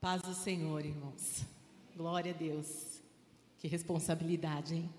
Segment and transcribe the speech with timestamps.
[0.00, 1.44] Paz do Senhor, irmãos.
[1.94, 2.66] Glória a Deus.
[3.58, 4.90] Que responsabilidade, hein?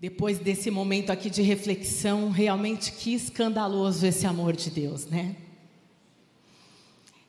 [0.00, 5.36] Depois desse momento aqui de reflexão, realmente que escandaloso esse amor de Deus, né?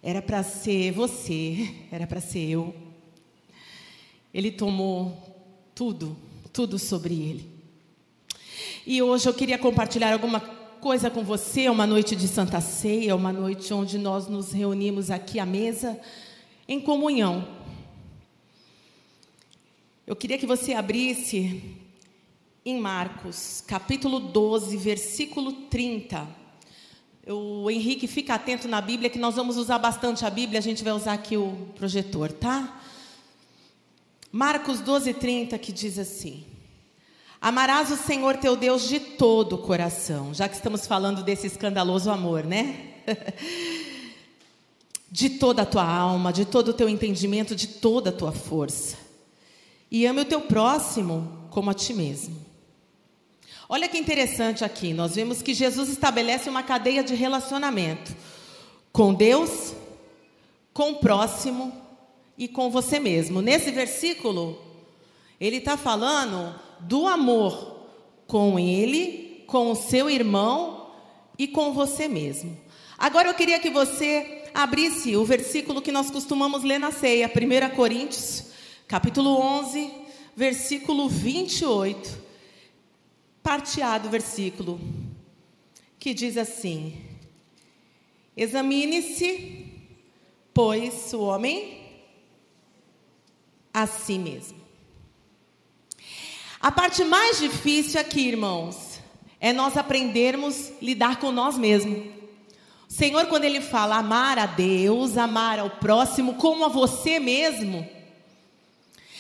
[0.02, 2.74] Era para ser você, era para ser eu.
[4.34, 5.16] Ele tomou
[5.76, 6.18] tudo,
[6.52, 7.50] tudo sobre ele.
[8.88, 13.32] E hoje eu queria compartilhar alguma coisa com você, uma noite de Santa Ceia, uma
[13.32, 16.02] noite onde nós nos reunimos aqui à mesa
[16.70, 17.48] em comunhão.
[20.06, 21.64] Eu queria que você abrisse
[22.64, 26.28] em Marcos, capítulo 12, versículo 30.
[27.28, 30.84] O Henrique fica atento na Bíblia, que nós vamos usar bastante a Bíblia, a gente
[30.84, 32.80] vai usar aqui o projetor, tá?
[34.32, 36.46] Marcos 12, 30, que diz assim:
[37.42, 42.12] Amarás o Senhor teu Deus de todo o coração, já que estamos falando desse escandaloso
[42.12, 42.94] amor, né?
[45.12, 48.98] de toda a tua alma, de todo o teu entendimento, de toda a tua força.
[49.90, 52.36] E ame o teu próximo como a ti mesmo.
[53.68, 58.16] Olha que interessante aqui, nós vemos que Jesus estabelece uma cadeia de relacionamento
[58.92, 59.74] com Deus,
[60.74, 61.72] com o próximo
[62.38, 63.42] e com você mesmo.
[63.42, 64.60] Nesse versículo,
[65.40, 67.86] ele está falando do amor
[68.26, 70.92] com ele, com o seu irmão
[71.38, 72.58] e com você mesmo.
[72.98, 77.76] Agora eu queria que você abrisse o versículo que nós costumamos ler na ceia, 1
[77.76, 78.44] Coríntios,
[78.88, 79.90] capítulo 11,
[80.36, 82.30] versículo 28.
[83.42, 84.80] Parte A do versículo,
[85.98, 87.02] que diz assim:
[88.36, 89.66] Examine-se,
[90.54, 91.80] pois, o homem
[93.74, 94.60] a si mesmo.
[96.60, 99.00] A parte mais difícil aqui, irmãos,
[99.40, 102.19] é nós aprendermos a lidar com nós mesmos.
[102.90, 107.88] Senhor, quando Ele fala amar a Deus, amar ao próximo como a você mesmo,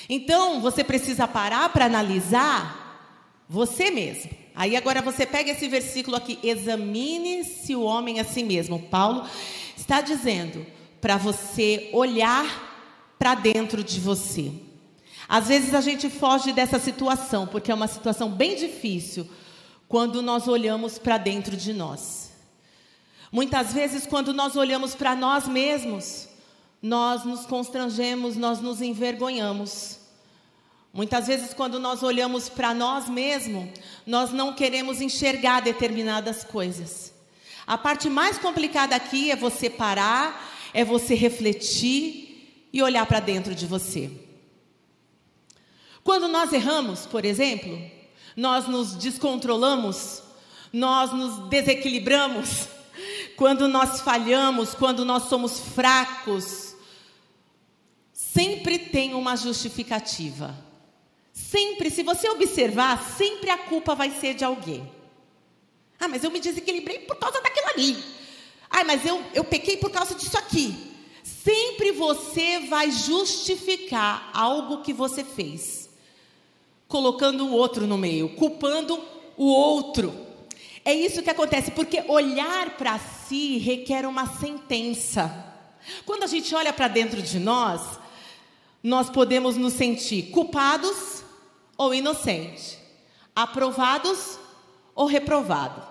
[0.09, 4.31] então você precisa parar para analisar você mesmo.
[4.55, 8.79] Aí agora você pega esse versículo aqui, examine-se o homem a si mesmo.
[8.79, 9.29] Paulo
[9.77, 10.65] está dizendo
[10.99, 14.51] para você olhar para dentro de você.
[15.27, 19.29] Às vezes a gente foge dessa situação, porque é uma situação bem difícil
[19.87, 22.18] quando nós olhamos para dentro de nós.
[23.31, 26.27] Muitas vezes, quando nós olhamos para nós mesmos,
[26.81, 29.99] nós nos constrangemos, nós nos envergonhamos.
[30.91, 33.69] Muitas vezes, quando nós olhamos para nós mesmos,
[34.05, 37.13] nós não queremos enxergar determinadas coisas.
[37.67, 43.53] A parte mais complicada aqui é você parar, é você refletir e olhar para dentro
[43.53, 44.09] de você.
[46.03, 47.79] Quando nós erramos, por exemplo,
[48.35, 50.23] nós nos descontrolamos,
[50.73, 52.67] nós nos desequilibramos,
[53.39, 56.75] quando nós falhamos, quando nós somos fracos,
[58.11, 60.53] sempre tem uma justificativa.
[61.31, 64.91] Sempre, se você observar, sempre a culpa vai ser de alguém.
[65.97, 68.03] Ah, mas eu me desequilibrei por causa daquilo ali.
[68.69, 70.91] Ah, mas eu, eu pequei por causa disso aqui.
[71.23, 75.89] Sempre você vai justificar algo que você fez
[76.89, 79.01] colocando o outro no meio, culpando
[79.37, 80.28] o outro.
[80.83, 85.45] É isso que acontece, porque olhar para si requer uma sentença.
[86.05, 87.99] Quando a gente olha para dentro de nós,
[88.83, 91.23] nós podemos nos sentir culpados
[91.77, 92.77] ou inocentes,
[93.35, 94.39] aprovados
[94.95, 95.83] ou reprovados.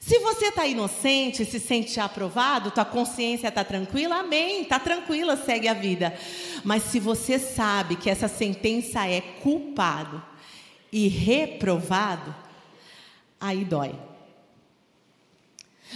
[0.00, 5.66] Se você está inocente, se sente aprovado, tua consciência está tranquila, amém, está tranquila, segue
[5.66, 6.14] a vida.
[6.62, 10.22] Mas se você sabe que essa sentença é culpado
[10.92, 12.34] e reprovado,
[13.44, 13.94] aí dói.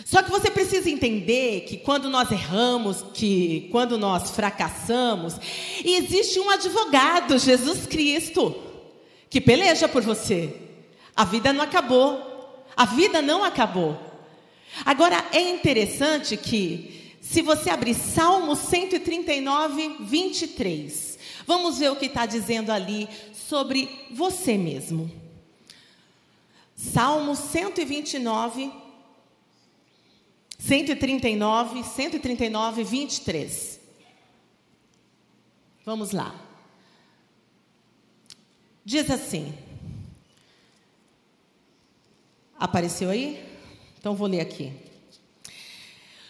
[0.05, 5.35] Só que você precisa entender que quando nós erramos, que quando nós fracassamos,
[5.83, 8.55] existe um advogado, Jesus Cristo,
[9.31, 10.55] que peleja por você.
[11.17, 12.65] A vida não acabou.
[12.77, 13.99] A vida não acabou.
[14.85, 22.25] Agora é interessante que, se você abrir Salmo 139, 23, vamos ver o que está
[22.27, 25.28] dizendo ali sobre você mesmo.
[26.79, 28.73] Salmo 129,
[30.61, 33.81] 139, 139, 23.
[35.85, 36.33] Vamos lá.
[38.85, 39.53] Diz assim:
[42.57, 43.45] Apareceu aí?
[43.99, 44.73] Então vou ler aqui.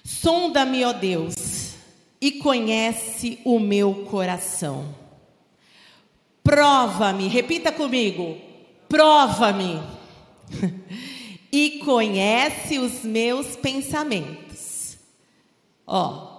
[0.03, 1.75] Sonda-me, ó Deus,
[2.19, 4.97] e conhece o meu coração.
[6.43, 8.39] Prova-me, repita comigo.
[8.89, 9.98] Prova-me.
[11.53, 14.97] e conhece os meus pensamentos.
[15.87, 16.39] Ó,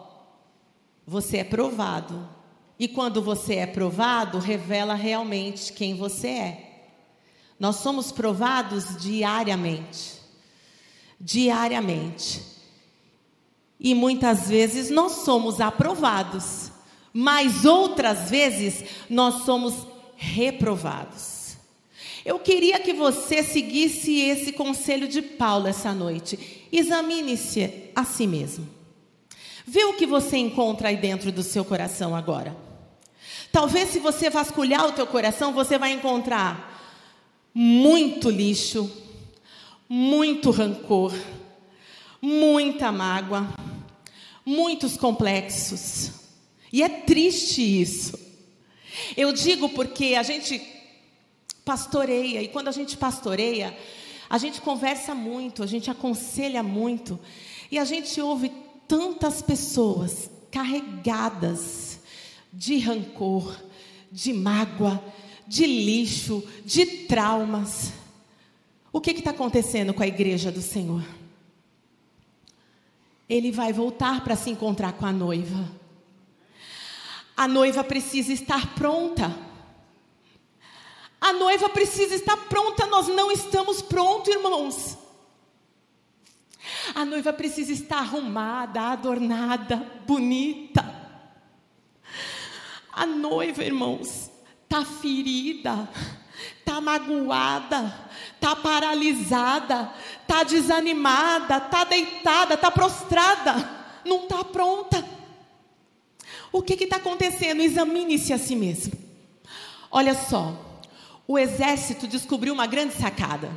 [1.06, 2.30] você é provado.
[2.78, 6.70] E quando você é provado, revela realmente quem você é.
[7.60, 10.20] Nós somos provados diariamente.
[11.20, 12.42] Diariamente.
[13.80, 16.72] E muitas vezes nós somos aprovados,
[17.14, 21.39] mas outras vezes nós somos reprovados.
[22.26, 26.68] Eu queria que você seguisse esse conselho de Paulo essa noite.
[26.72, 28.68] Examine-se a si mesmo.
[29.66, 32.56] Vê o que você encontra aí dentro do seu coração agora.
[33.52, 36.70] Talvez se você vasculhar o teu coração, você vai encontrar
[37.54, 38.92] muito lixo,
[39.88, 41.14] muito rancor,
[42.22, 43.48] muita mágoa,
[44.46, 46.12] muitos complexos.
[46.72, 48.20] E é triste isso.
[49.16, 50.60] Eu digo porque a gente
[51.70, 53.78] pastoreia, e quando a gente pastoreia,
[54.28, 57.20] a gente conversa muito, a gente aconselha muito,
[57.70, 58.52] e a gente ouve
[58.88, 62.00] tantas pessoas carregadas
[62.52, 63.56] de rancor,
[64.12, 65.00] de mágoa,
[65.48, 67.94] de lixo, de traumas.
[68.92, 71.04] O que está acontecendo com a igreja do Senhor?
[73.30, 75.70] Ele vai voltar para se encontrar com a noiva.
[77.38, 79.49] A noiva precisa estar pronta.
[81.22, 84.98] A noiva precisa estar pronta, nós não estamos prontos, irmãos.
[86.96, 91.00] A noiva precisa estar arrumada, adornada, bonita.
[92.92, 94.30] A noiva, irmãos,
[94.64, 95.90] está ferida,
[96.58, 103.54] está magoada, está paralisada, está desanimada, está deitada, está prostrada,
[104.06, 105.04] não está pronta.
[106.52, 107.62] O que está acontecendo?
[107.62, 108.94] Examine-se a si mesmo.
[109.92, 110.69] Olha só,
[111.30, 113.52] o exército descobriu uma grande sacada.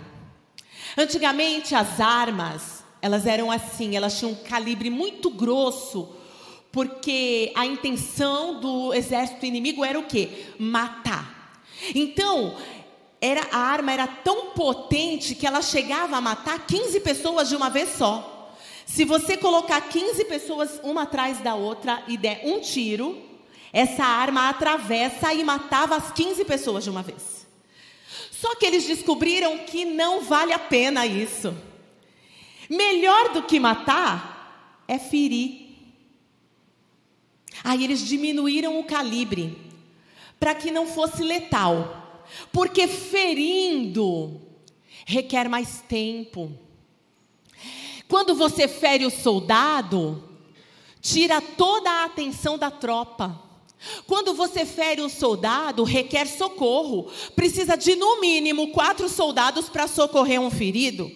[0.95, 6.15] Antigamente as armas, elas eram assim, elas tinham um calibre muito grosso
[6.71, 10.49] porque a intenção do exército inimigo era o quê?
[10.59, 11.63] Matar.
[11.95, 12.55] Então,
[13.19, 17.71] era, a arma era tão potente que ela chegava a matar 15 pessoas de uma
[17.71, 18.55] vez só.
[18.85, 23.17] Se você colocar 15 pessoas uma atrás da outra e der um tiro,
[23.73, 27.42] essa arma atravessa e matava as 15 pessoas de uma vez.
[28.43, 31.57] Só que eles descobriram que não vale a pena isso.
[32.69, 35.77] Melhor do que matar é ferir.
[37.63, 39.57] Aí eles diminuíram o calibre
[40.41, 44.41] para que não fosse letal, porque ferindo
[45.07, 46.51] requer mais tempo.
[48.09, 50.37] Quando você fere o soldado,
[51.01, 53.52] tira toda a atenção da tropa.
[54.07, 57.11] Quando você fere um soldado, requer socorro.
[57.35, 61.11] Precisa de no mínimo quatro soldados para socorrer um ferido.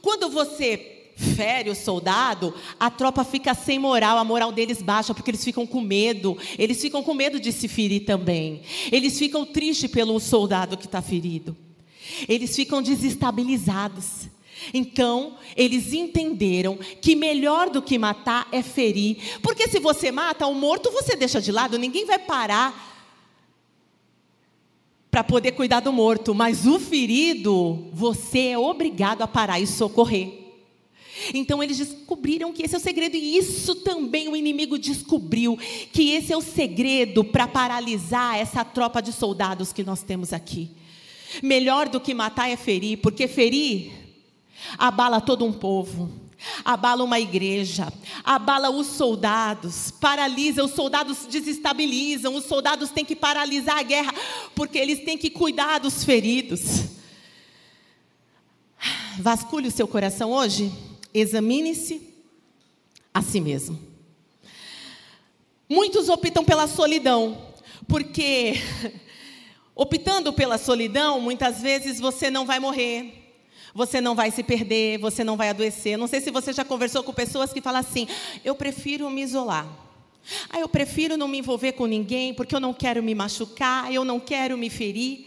[0.00, 5.30] Quando você fere o soldado, a tropa fica sem moral, a moral deles baixa, porque
[5.30, 6.36] eles ficam com medo.
[6.58, 8.62] Eles ficam com medo de se ferir também.
[8.90, 11.56] Eles ficam tristes pelo soldado que está ferido.
[12.28, 14.33] Eles ficam desestabilizados.
[14.72, 19.38] Então, eles entenderam que melhor do que matar é ferir.
[19.42, 22.92] Porque se você mata o morto, você deixa de lado, ninguém vai parar
[25.10, 30.44] para poder cuidar do morto, mas o ferido, você é obrigado a parar e socorrer.
[31.32, 35.56] Então eles descobriram que esse é o segredo, e isso também o inimigo descobriu:
[35.92, 40.72] que esse é o segredo para paralisar essa tropa de soldados que nós temos aqui.
[41.40, 43.92] Melhor do que matar é ferir, porque ferir
[44.78, 46.10] abala todo um povo,
[46.64, 47.92] abala uma igreja,
[48.22, 54.14] abala os soldados, paralisa, os soldados desestabilizam, os soldados têm que paralisar a guerra,
[54.54, 56.84] porque eles têm que cuidar dos feridos.
[59.18, 60.72] Vasculhe o seu coração hoje.
[61.12, 62.14] Examine-se
[63.12, 63.78] a si mesmo.
[65.68, 67.54] Muitos optam pela solidão,
[67.88, 68.54] porque
[69.74, 73.23] optando pela solidão, muitas vezes você não vai morrer,
[73.74, 75.98] você não vai se perder, você não vai adoecer.
[75.98, 78.06] Não sei se você já conversou com pessoas que falam assim:
[78.44, 79.66] eu prefiro me isolar.
[80.48, 84.04] Ah, eu prefiro não me envolver com ninguém porque eu não quero me machucar, eu
[84.04, 85.26] não quero me ferir.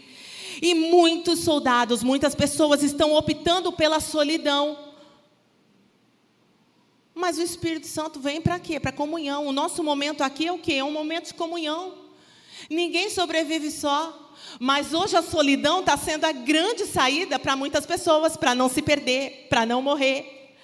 [0.60, 4.76] E muitos soldados, muitas pessoas estão optando pela solidão.
[7.14, 8.80] Mas o Espírito Santo vem para quê?
[8.80, 9.46] Para comunhão.
[9.46, 10.74] O nosso momento aqui é o quê?
[10.74, 12.07] É um momento de comunhão.
[12.68, 14.26] Ninguém sobrevive só.
[14.60, 18.82] Mas hoje a solidão está sendo a grande saída para muitas pessoas, para não se
[18.82, 20.56] perder, para não morrer.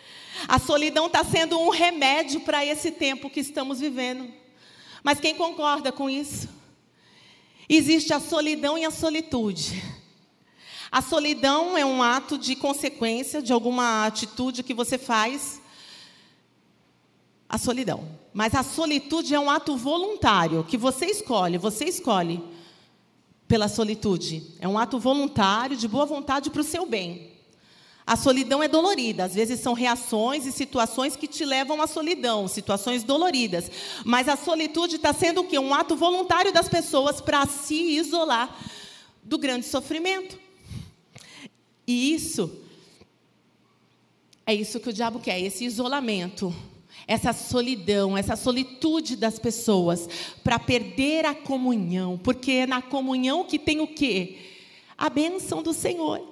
[0.48, 4.32] A solidão está sendo um remédio para esse tempo que estamos vivendo.
[5.02, 6.48] Mas quem concorda com isso?
[7.68, 9.82] Existe a solidão e a solitude.
[10.90, 15.60] A solidão é um ato de consequência de alguma atitude que você faz
[17.48, 18.23] a solidão.
[18.34, 22.42] Mas a solitude é um ato voluntário que você escolhe, você escolhe
[23.46, 24.42] pela solitude.
[24.58, 27.32] É um ato voluntário, de boa vontade para o seu bem.
[28.04, 32.48] A solidão é dolorida, às vezes são reações e situações que te levam à solidão,
[32.48, 33.70] situações doloridas.
[34.04, 35.58] Mas a solitude está sendo o quê?
[35.58, 38.54] Um ato voluntário das pessoas para se isolar
[39.22, 40.38] do grande sofrimento.
[41.86, 42.50] E isso
[44.44, 46.54] é isso que o diabo quer, esse isolamento,
[47.06, 50.08] essa solidão, essa solitude das pessoas
[50.42, 54.38] para perder a comunhão, porque é na comunhão que tem o quê?
[54.96, 56.22] A bênção do Senhor.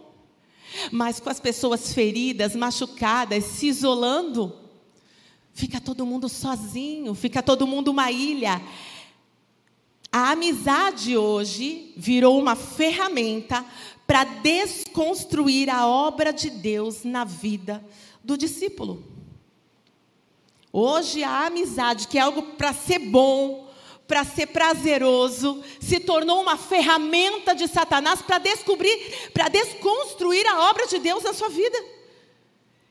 [0.90, 4.56] Mas com as pessoas feridas, machucadas, se isolando,
[5.52, 8.62] fica todo mundo sozinho, fica todo mundo uma ilha.
[10.10, 13.64] A amizade hoje virou uma ferramenta
[14.06, 17.84] para desconstruir a obra de Deus na vida
[18.24, 19.21] do discípulo.
[20.72, 23.68] Hoje a amizade, que é algo para ser bom,
[24.08, 30.86] para ser prazeroso, se tornou uma ferramenta de Satanás para descobrir, para desconstruir a obra
[30.86, 31.76] de Deus na sua vida.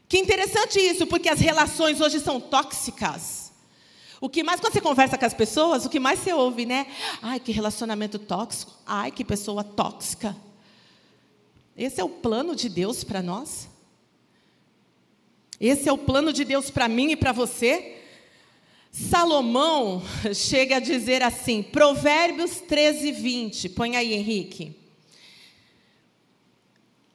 [0.07, 3.51] Que interessante isso, porque as relações hoje são tóxicas.
[4.19, 6.85] O que mais, quando você conversa com as pessoas, o que mais você ouve, né?
[7.21, 8.71] Ai, que relacionamento tóxico.
[8.85, 10.35] Ai, que pessoa tóxica.
[11.75, 13.70] Esse é o plano de Deus para nós?
[15.61, 17.97] Esse é o plano de Deus para mim e para você?
[18.91, 20.01] Salomão
[20.33, 23.69] chega a dizer assim, Provérbios 13, 20.
[23.69, 24.75] Põe aí, Henrique.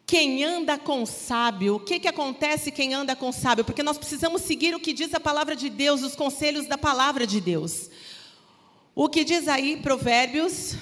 [0.07, 3.65] Quem anda com sábio, o que, que acontece quem anda com sábio?
[3.65, 7.27] Porque nós precisamos seguir o que diz a palavra de Deus, os conselhos da palavra
[7.27, 7.91] de Deus.
[8.95, 10.77] O que diz aí, Provérbios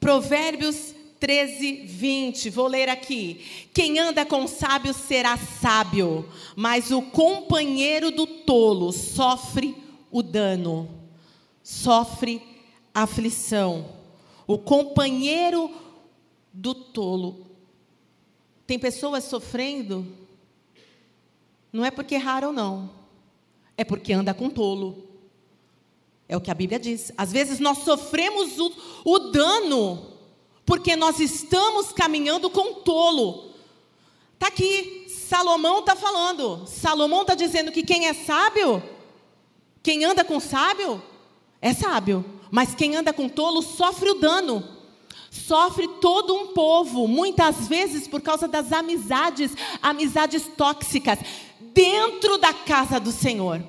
[0.00, 2.48] Provérbios 13, 20.
[2.48, 3.68] Vou ler aqui.
[3.74, 9.76] Quem anda com sábio será sábio, mas o companheiro do tolo sofre
[10.10, 10.88] o dano,
[11.62, 12.42] sofre
[12.94, 13.86] aflição.
[14.46, 15.70] O companheiro
[16.52, 17.46] do tolo.
[18.66, 20.06] Tem pessoas sofrendo,
[21.72, 22.90] não é porque erraram, não.
[23.76, 25.08] É porque anda com tolo.
[26.28, 27.12] É o que a Bíblia diz.
[27.16, 28.72] Às vezes nós sofremos o,
[29.04, 30.19] o dano
[30.64, 33.50] porque nós estamos caminhando com tolo.
[34.34, 36.66] Está aqui, Salomão está falando.
[36.66, 38.82] Salomão está dizendo que quem é sábio,
[39.82, 41.02] quem anda com sábio,
[41.60, 42.24] é sábio.
[42.50, 44.66] Mas quem anda com tolo sofre o dano.
[45.30, 51.20] Sofre todo um povo, muitas vezes por causa das amizades, amizades tóxicas,
[51.72, 53.62] dentro da casa do Senhor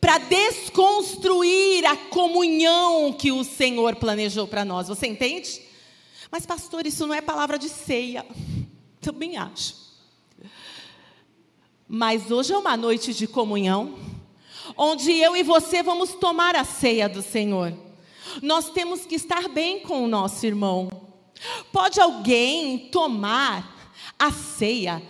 [0.00, 4.88] para desconstruir a comunhão que o Senhor planejou para nós.
[4.88, 5.60] Você entende?
[6.30, 8.24] Mas, pastor, isso não é palavra de ceia.
[9.00, 9.74] Também acho.
[11.88, 13.98] Mas hoje é uma noite de comunhão,
[14.76, 17.76] onde eu e você vamos tomar a ceia do Senhor.
[18.40, 20.88] Nós temos que estar bem com o nosso irmão.
[21.70, 25.02] Pode alguém tomar a ceia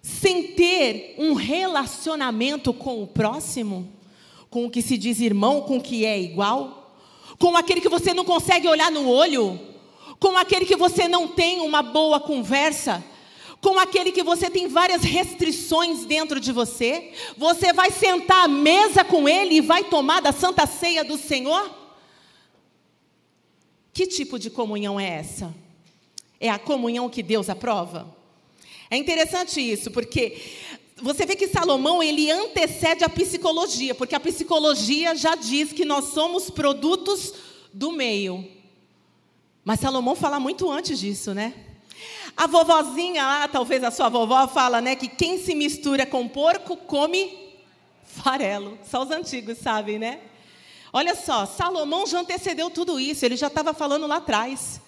[0.00, 4.01] sem ter um relacionamento com o próximo?
[4.52, 6.94] Com o que se diz irmão, com o que é igual?
[7.40, 9.72] Com aquele que você não consegue olhar no olho?
[10.22, 13.04] com aquele que você não tem uma boa conversa,
[13.60, 19.02] com aquele que você tem várias restrições dentro de você, você vai sentar à mesa
[19.02, 21.68] com ele e vai tomar da santa ceia do Senhor?
[23.92, 25.52] Que tipo de comunhão é essa?
[26.38, 28.16] É a comunhão que Deus aprova?
[28.88, 30.40] É interessante isso, porque
[31.02, 36.06] você vê que Salomão ele antecede a psicologia, porque a psicologia já diz que nós
[36.06, 37.34] somos produtos
[37.72, 38.48] do meio.
[39.64, 41.54] Mas Salomão fala muito antes disso, né?
[42.36, 46.76] A vovozinha lá, talvez a sua vovó, fala, né, que quem se mistura com porco
[46.76, 47.52] come
[48.04, 48.78] farelo.
[48.88, 50.20] Só os antigos sabem, né?
[50.92, 54.80] Olha só, Salomão já antecedeu tudo isso, ele já estava falando lá atrás.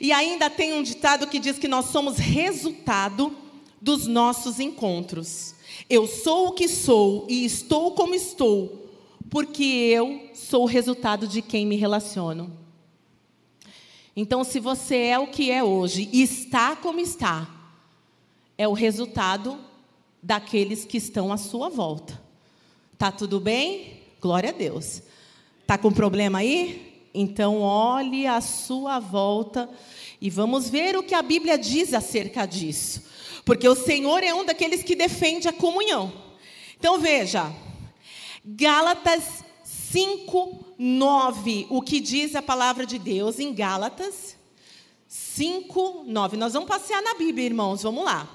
[0.00, 3.36] E ainda tem um ditado que diz que nós somos resultado
[3.80, 5.54] dos nossos encontros.
[5.88, 8.90] Eu sou o que sou e estou como estou,
[9.30, 12.52] porque eu sou o resultado de quem me relaciono.
[14.16, 17.48] Então, se você é o que é hoje e está como está,
[18.56, 19.58] é o resultado
[20.20, 22.20] daqueles que estão à sua volta.
[22.98, 24.00] Tá tudo bem?
[24.20, 25.02] Glória a Deus.
[25.64, 26.88] Tá com problema aí?
[27.14, 29.68] Então olhe à sua volta
[30.20, 33.02] e vamos ver o que a Bíblia diz acerca disso.
[33.48, 36.12] Porque o Senhor é um daqueles que defende a comunhão.
[36.78, 37.50] Então veja,
[38.44, 44.36] Gálatas 5, 9, o que diz a palavra de Deus em Gálatas
[45.08, 46.36] 5, 9.
[46.36, 48.28] Nós vamos passear na Bíblia, irmãos, vamos lá.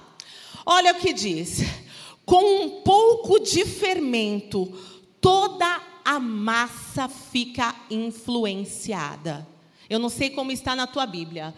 [0.66, 1.60] Olha o que diz:
[2.26, 4.66] com um pouco de fermento,
[5.22, 9.48] toda a massa fica influenciada.
[9.88, 11.54] Eu não sei como está na tua Bíblia.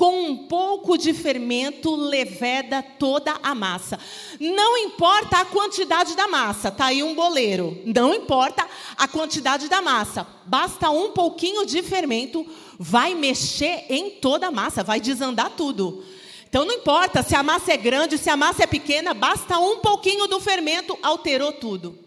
[0.00, 3.98] Com um pouco de fermento leveda toda a massa.
[4.40, 7.82] Não importa a quantidade da massa, tá aí um boleiro.
[7.84, 8.66] Não importa
[8.96, 12.46] a quantidade da massa, basta um pouquinho de fermento,
[12.78, 16.02] vai mexer em toda a massa, vai desandar tudo.
[16.48, 19.80] Então não importa se a massa é grande, se a massa é pequena, basta um
[19.80, 21.98] pouquinho do fermento, alterou tudo.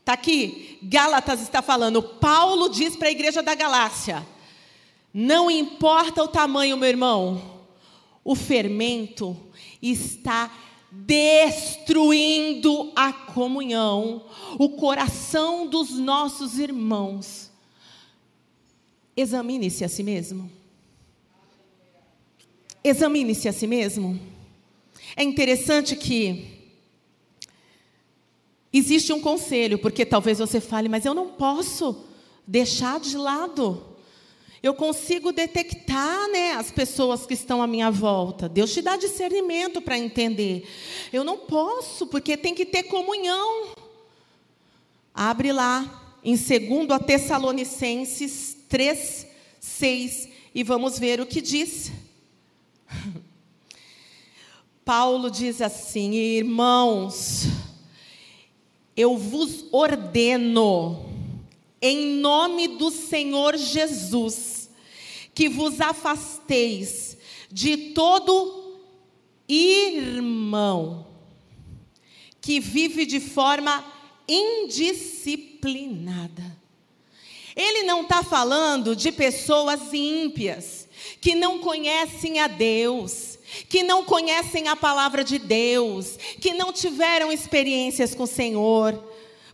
[0.00, 4.26] Está aqui, Gálatas está falando, Paulo diz para a igreja da Galácia:
[5.12, 7.42] não importa o tamanho, meu irmão,
[8.24, 9.36] o fermento
[9.80, 10.52] está
[10.90, 14.26] destruindo a comunhão,
[14.58, 17.50] o coração dos nossos irmãos.
[19.16, 20.50] Examine-se a si mesmo.
[22.84, 24.20] Examine-se a si mesmo.
[25.16, 26.52] É interessante que
[28.72, 32.04] existe um conselho, porque talvez você fale, mas eu não posso
[32.46, 33.91] deixar de lado.
[34.62, 38.48] Eu consigo detectar né, as pessoas que estão à minha volta.
[38.48, 40.68] Deus te dá discernimento para entender.
[41.12, 43.70] Eu não posso, porque tem que ter comunhão.
[45.12, 46.48] Abre lá, em 2
[47.04, 49.26] Tessalonicenses 3,
[49.60, 51.90] 6, e vamos ver o que diz.
[54.84, 57.46] Paulo diz assim: Irmãos,
[58.96, 61.11] eu vos ordeno,
[61.82, 64.70] em nome do Senhor Jesus,
[65.34, 67.16] que vos afasteis
[67.50, 68.80] de todo
[69.48, 71.06] irmão
[72.40, 73.84] que vive de forma
[74.28, 76.60] indisciplinada.
[77.54, 80.88] Ele não está falando de pessoas ímpias
[81.20, 87.30] que não conhecem a Deus, que não conhecem a palavra de Deus, que não tiveram
[87.30, 89.11] experiências com o Senhor.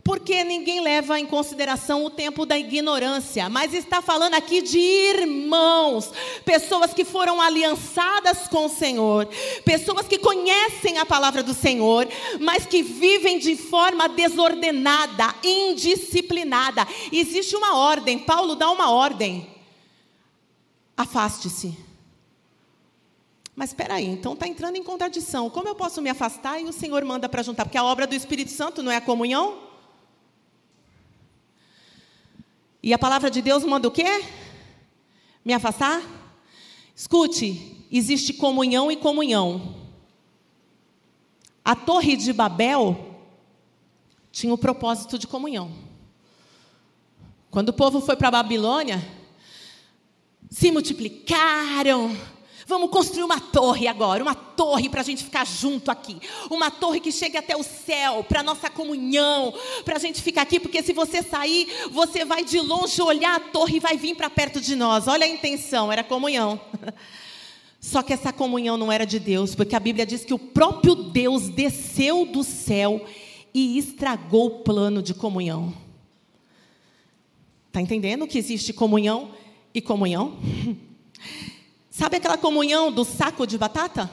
[0.09, 6.11] Porque ninguém leva em consideração o tempo da ignorância, mas está falando aqui de irmãos,
[6.43, 9.29] pessoas que foram aliançadas com o Senhor,
[9.63, 12.07] pessoas que conhecem a palavra do Senhor,
[12.39, 16.87] mas que vivem de forma desordenada, indisciplinada.
[17.11, 19.47] Existe uma ordem, Paulo dá uma ordem.
[20.97, 21.77] Afaste-se.
[23.55, 25.51] Mas espera aí, então está entrando em contradição.
[25.51, 27.65] Como eu posso me afastar e o Senhor manda para juntar?
[27.65, 29.68] Porque a obra do Espírito Santo não é a comunhão?
[32.81, 34.23] E a palavra de Deus manda o quê?
[35.43, 36.01] Me afastar?
[36.95, 39.75] Escute, existe comunhão e comunhão.
[41.63, 43.15] A Torre de Babel
[44.31, 45.71] tinha o propósito de comunhão.
[47.51, 49.03] Quando o povo foi para a Babilônia,
[50.49, 52.15] se multiplicaram.
[52.69, 56.19] Vamos construir uma torre agora, uma torre para a gente ficar junto aqui.
[56.51, 59.51] Uma torre que chegue até o céu, para nossa comunhão,
[59.83, 63.39] para a gente ficar aqui, porque se você sair, você vai de longe olhar a
[63.39, 65.07] torre e vai vir para perto de nós.
[65.07, 66.61] Olha a intenção, era comunhão.
[67.81, 70.93] Só que essa comunhão não era de Deus, porque a Bíblia diz que o próprio
[70.93, 73.03] Deus desceu do céu
[73.51, 75.73] e estragou o plano de comunhão.
[77.65, 79.31] Está entendendo que existe comunhão
[79.73, 80.37] e comunhão.
[81.99, 84.09] Sabe aquela comunhão do saco de batata?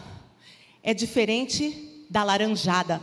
[0.82, 3.00] É diferente da laranjada.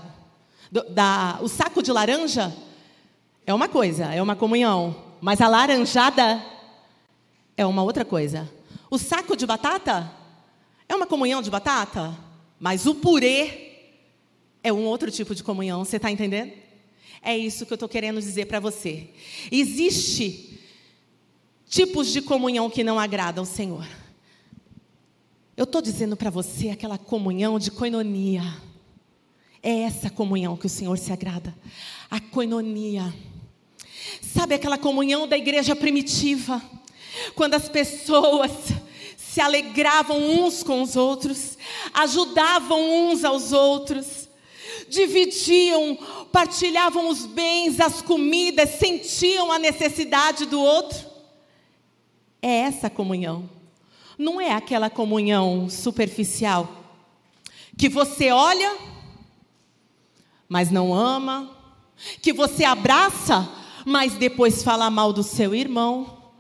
[0.69, 2.54] Do, da, o saco de laranja
[3.46, 4.93] é uma coisa, é uma comunhão.
[5.22, 6.46] Mas a laranjada
[7.56, 8.52] é uma outra coisa.
[8.91, 10.12] O saco de batata
[10.89, 12.13] é uma comunhão de batata,
[12.60, 13.78] mas o purê
[14.62, 15.86] é um outro tipo de comunhão.
[15.86, 16.52] Você está entendendo?
[17.22, 19.12] É isso que eu estou querendo dizer para você.
[19.50, 20.60] Existe
[21.69, 24.03] tipos de comunhão que não agradam ao Senhor.
[25.56, 28.42] Eu estou dizendo para você aquela comunhão de coinonia.
[29.62, 31.54] É essa comunhão que o Senhor se agrada.
[32.10, 33.13] A coinonia.
[34.20, 36.60] Sabe aquela comunhão da igreja primitiva?
[37.36, 38.52] Quando as pessoas
[39.16, 41.56] se alegravam uns com os outros,
[41.94, 44.28] ajudavam uns aos outros,
[44.89, 46.00] dividiam,
[46.32, 50.98] partilhavam os bens, as comidas, sentiam a necessidade do outro.
[52.42, 53.53] É essa comunhão.
[54.17, 56.84] Não é aquela comunhão superficial
[57.78, 58.78] que você olha,
[60.47, 61.49] mas não ama,
[62.21, 63.49] que você abraça,
[63.86, 66.32] mas depois fala mal do seu irmão,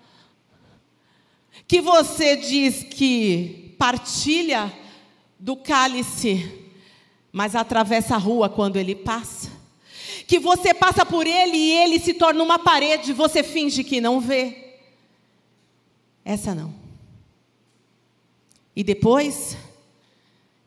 [1.67, 4.71] que você diz que partilha
[5.39, 6.69] do cálice,
[7.31, 9.51] mas atravessa a rua quando ele passa,
[10.27, 14.19] que você passa por ele e ele se torna uma parede, você finge que não
[14.19, 14.77] vê.
[16.23, 16.82] Essa não.
[18.75, 19.55] E depois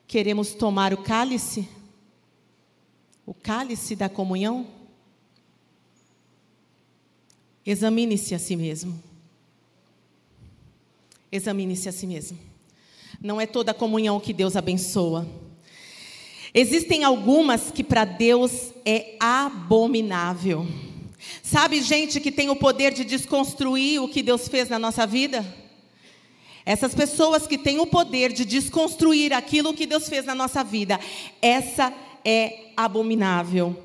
[0.06, 1.68] queremos tomar o cálice,
[3.24, 4.66] o cálice da comunhão?
[7.64, 9.02] Examine-se a si mesmo.
[11.32, 12.38] Examine-se a si mesmo.
[13.20, 15.26] Não é toda a comunhão que Deus abençoa.
[16.54, 20.66] Existem algumas que para Deus é abominável.
[21.42, 25.44] Sabe, gente que tem o poder de desconstruir o que Deus fez na nossa vida?
[26.66, 30.98] Essas pessoas que têm o poder de desconstruir aquilo que Deus fez na nossa vida,
[31.40, 31.92] essa
[32.24, 33.84] é abominável.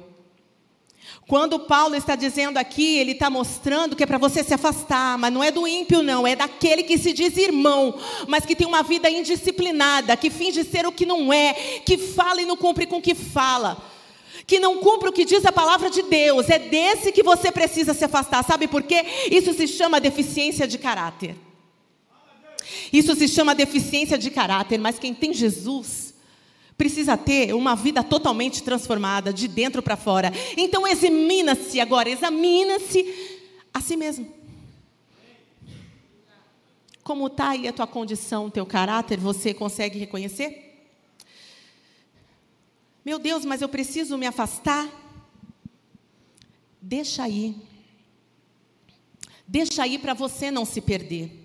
[1.27, 5.31] Quando Paulo está dizendo aqui, ele está mostrando que é para você se afastar, mas
[5.31, 8.81] não é do ímpio, não, é daquele que se diz irmão, mas que tem uma
[8.81, 11.53] vida indisciplinada, que finge ser o que não é,
[11.85, 13.77] que fala e não cumpre com o que fala,
[14.47, 16.49] que não cumpre o que diz a palavra de Deus.
[16.49, 19.05] É desse que você precisa se afastar, sabe por quê?
[19.29, 21.35] Isso se chama deficiência de caráter.
[22.91, 26.13] Isso se chama deficiência de caráter, mas quem tem Jesus
[26.77, 30.31] precisa ter uma vida totalmente transformada, de dentro para fora.
[30.57, 33.39] Então examina-se agora, examina-se
[33.73, 34.33] a si mesmo.
[37.03, 40.89] Como está aí a tua condição, teu caráter, você consegue reconhecer?
[43.03, 44.89] Meu Deus, mas eu preciso me afastar?
[46.81, 47.55] Deixa aí.
[49.47, 51.40] Deixa aí para você não se perder.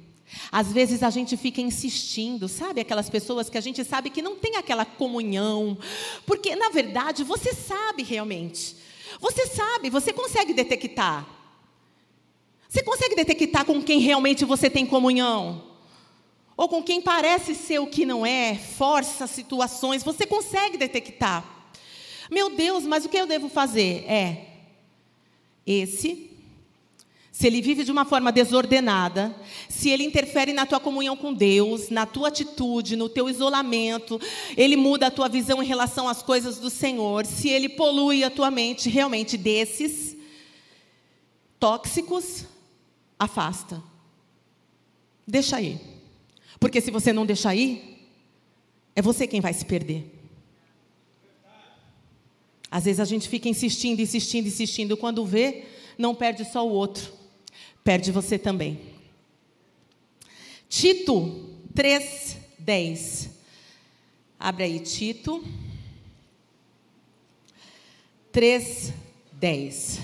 [0.50, 2.80] Às vezes a gente fica insistindo, sabe?
[2.80, 5.78] Aquelas pessoas que a gente sabe que não tem aquela comunhão.
[6.24, 8.76] Porque, na verdade, você sabe realmente.
[9.20, 11.26] Você sabe, você consegue detectar.
[12.68, 15.64] Você consegue detectar com quem realmente você tem comunhão?
[16.56, 21.44] Ou com quem parece ser o que não é, força situações, você consegue detectar.
[22.30, 24.04] Meu Deus, mas o que eu devo fazer?
[24.10, 24.46] É,
[25.66, 26.35] esse
[27.36, 29.36] se ele vive de uma forma desordenada,
[29.68, 34.18] se ele interfere na tua comunhão com Deus, na tua atitude, no teu isolamento,
[34.56, 38.30] ele muda a tua visão em relação às coisas do Senhor, se ele polui a
[38.30, 40.16] tua mente, realmente desses
[41.60, 42.46] tóxicos,
[43.18, 43.82] afasta.
[45.28, 45.78] Deixa aí.
[46.58, 47.98] Porque se você não deixar aí,
[48.94, 50.10] é você quem vai se perder.
[52.70, 55.66] Às vezes a gente fica insistindo, insistindo, insistindo, quando vê,
[55.98, 57.15] não perde só o outro
[57.86, 58.80] perde você também.
[60.68, 63.30] Tito 3:10.
[64.40, 65.44] Abre aí Tito
[68.32, 70.00] 3:10.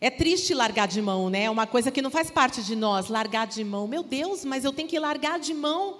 [0.00, 1.42] É triste largar de mão, né?
[1.42, 3.88] É uma coisa que não faz parte de nós, largar de mão.
[3.88, 5.98] Meu Deus, mas eu tenho que largar de mão.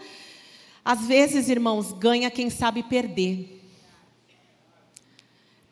[0.85, 3.60] Às vezes, irmãos, ganha quem sabe perder.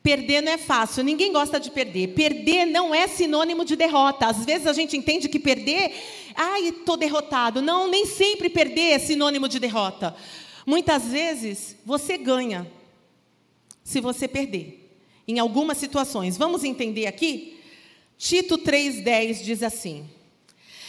[0.09, 2.15] Perder não é fácil, ninguém gosta de perder.
[2.15, 4.27] Perder não é sinônimo de derrota.
[4.27, 5.93] Às vezes a gente entende que perder,
[6.35, 7.61] ai, estou derrotado.
[7.61, 10.17] Não, nem sempre perder é sinônimo de derrota.
[10.65, 12.67] Muitas vezes você ganha
[13.85, 14.99] se você perder.
[15.29, 16.39] Em algumas situações.
[16.39, 17.61] Vamos entender aqui?
[18.17, 20.09] Tito 3,10 diz assim: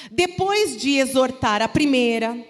[0.10, 2.42] Depois de exortar a primeira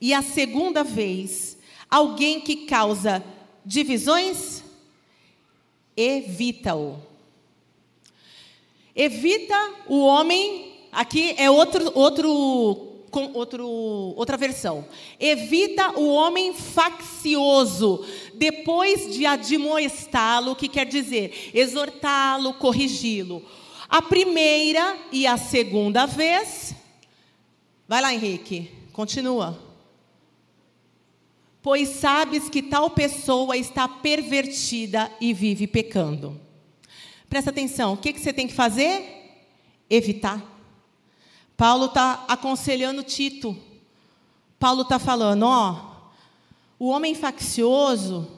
[0.00, 1.56] e a segunda vez
[1.88, 3.24] alguém que causa
[3.64, 4.65] divisões,
[5.96, 6.98] evita-o.
[8.94, 9.56] Evita
[9.86, 14.86] o homem, aqui é outro, outro, com outro, outra versão.
[15.18, 18.04] Evita o homem faccioso,
[18.34, 23.42] depois de admoestá-lo, que quer dizer exortá-lo, corrigi-lo.
[23.88, 26.74] A primeira e a segunda vez.
[27.88, 29.65] Vai lá, Henrique, continua
[31.66, 36.40] pois sabes que tal pessoa está pervertida e vive pecando.
[37.28, 39.42] Presta atenção, o que, que você tem que fazer?
[39.90, 40.40] Evitar.
[41.56, 43.58] Paulo está aconselhando Tito.
[44.60, 46.12] Paulo está falando, ó,
[46.78, 48.30] o homem faccioso,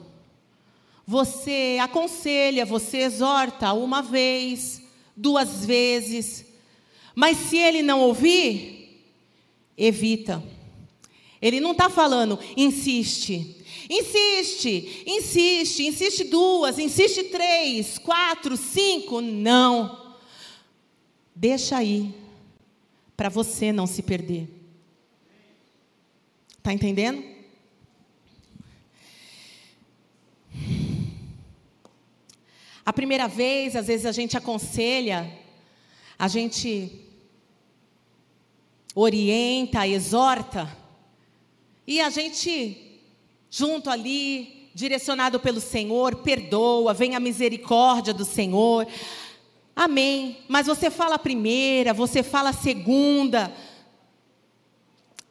[1.05, 4.81] você aconselha, você exorta uma vez,
[5.15, 6.47] duas vezes,
[7.13, 9.05] mas se ele não ouvir,
[9.77, 10.43] evita.
[11.41, 13.55] Ele não está falando, insiste.
[13.89, 19.21] Insiste, insiste, insiste duas, insiste três, quatro, cinco.
[19.21, 20.15] Não.
[21.35, 22.13] Deixa aí,
[23.15, 24.47] para você não se perder.
[26.57, 27.23] Está entendendo?
[32.85, 35.31] A primeira vez, às vezes a gente aconselha,
[36.17, 37.05] a gente
[38.93, 40.78] orienta, exorta,
[41.89, 43.01] e a gente,
[43.49, 48.87] junto ali, direcionado pelo Senhor, perdoa, vem a misericórdia do Senhor.
[49.75, 50.37] Amém.
[50.47, 53.51] Mas você fala a primeira, você fala a segunda.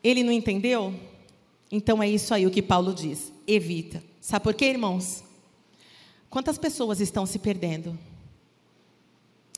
[0.03, 0.92] Ele não entendeu?
[1.71, 4.03] Então é isso aí o que Paulo diz: evita.
[4.21, 5.23] Sabe por quê, irmãos?
[6.29, 7.97] Quantas pessoas estão se perdendo?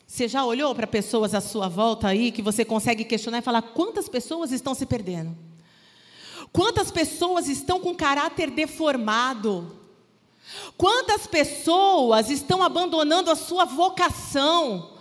[0.06, 3.62] Você já olhou para pessoas à sua volta aí que você consegue questionar e falar
[3.62, 5.34] quantas pessoas estão se perdendo?
[6.52, 9.78] Quantas pessoas estão com caráter deformado?
[10.76, 14.98] Quantas pessoas estão abandonando a sua vocação?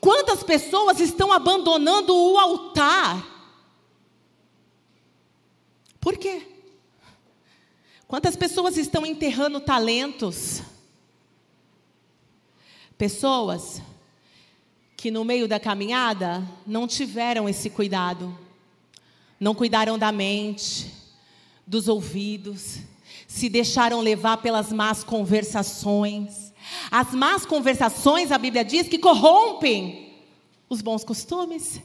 [0.00, 3.32] Quantas pessoas estão abandonando o altar?
[6.00, 6.46] Por quê?
[8.06, 10.62] Quantas pessoas estão enterrando talentos?
[12.96, 13.82] Pessoas
[14.96, 18.38] que no meio da caminhada não tiveram esse cuidado,
[19.44, 20.90] não cuidaram da mente,
[21.66, 22.78] dos ouvidos,
[23.28, 26.50] se deixaram levar pelas más conversações.
[26.90, 30.14] As más conversações, a Bíblia diz que corrompem
[30.66, 31.78] os bons costumes.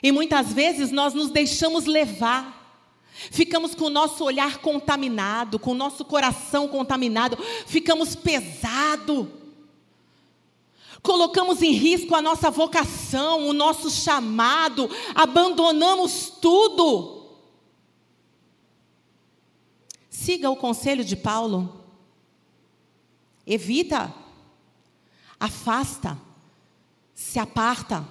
[0.00, 2.80] E muitas vezes nós nos deixamos levar.
[3.32, 9.28] Ficamos com o nosso olhar contaminado, com o nosso coração contaminado, ficamos pesado
[11.02, 17.16] colocamos em risco a nossa vocação, o nosso chamado, abandonamos tudo.
[20.10, 21.84] Siga o conselho de Paulo.
[23.46, 24.12] Evita,
[25.38, 26.18] afasta,
[27.14, 28.06] se aparta.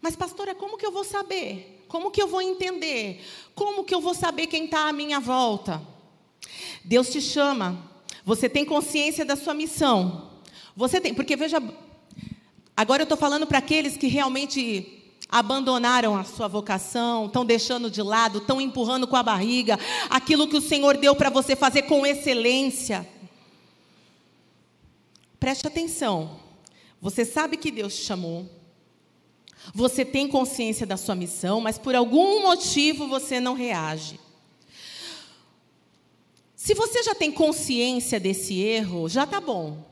[0.00, 1.84] Mas, pastora, como que eu vou saber?
[1.88, 3.22] Como que eu vou entender?
[3.54, 5.82] Como que eu vou saber quem está à minha volta?
[6.84, 7.90] Deus te chama.
[8.24, 10.29] Você tem consciência da sua missão.
[10.76, 11.60] Você tem, porque veja,
[12.80, 18.00] Agora eu estou falando para aqueles que realmente abandonaram a sua vocação, estão deixando de
[18.00, 19.78] lado, estão empurrando com a barriga
[20.08, 23.06] aquilo que o Senhor deu para você fazer com excelência.
[25.38, 26.40] Preste atenção.
[27.02, 28.48] Você sabe que Deus te chamou.
[29.74, 34.18] Você tem consciência da sua missão, mas por algum motivo você não reage.
[36.56, 39.89] Se você já tem consciência desse erro, já está bom.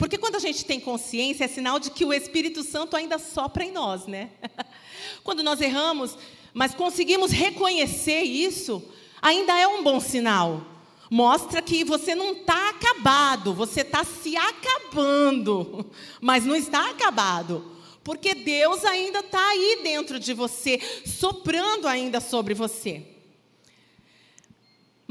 [0.00, 3.62] Porque quando a gente tem consciência, é sinal de que o Espírito Santo ainda sopra
[3.62, 4.30] em nós, né?
[5.22, 6.16] quando nós erramos,
[6.54, 8.82] mas conseguimos reconhecer isso,
[9.20, 10.62] ainda é um bom sinal.
[11.10, 15.84] Mostra que você não está acabado, você está se acabando,
[16.18, 17.62] mas não está acabado.
[18.02, 23.04] Porque Deus ainda está aí dentro de você, soprando ainda sobre você.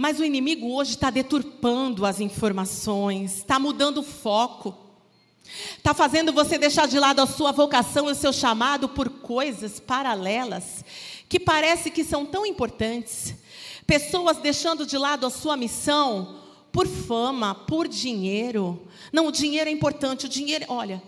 [0.02, 4.74] Mas o inimigo hoje está deturpando as informações, está mudando o foco,
[5.78, 9.78] está fazendo você deixar de lado a sua vocação e o seu chamado por coisas
[9.78, 10.86] paralelas
[11.28, 13.36] que parece que são tão importantes.
[13.86, 16.40] Pessoas deixando de lado a sua missão
[16.72, 18.88] por fama, por dinheiro.
[19.12, 20.28] Não, o dinheiro é importante.
[20.28, 21.04] O dinheiro, olha,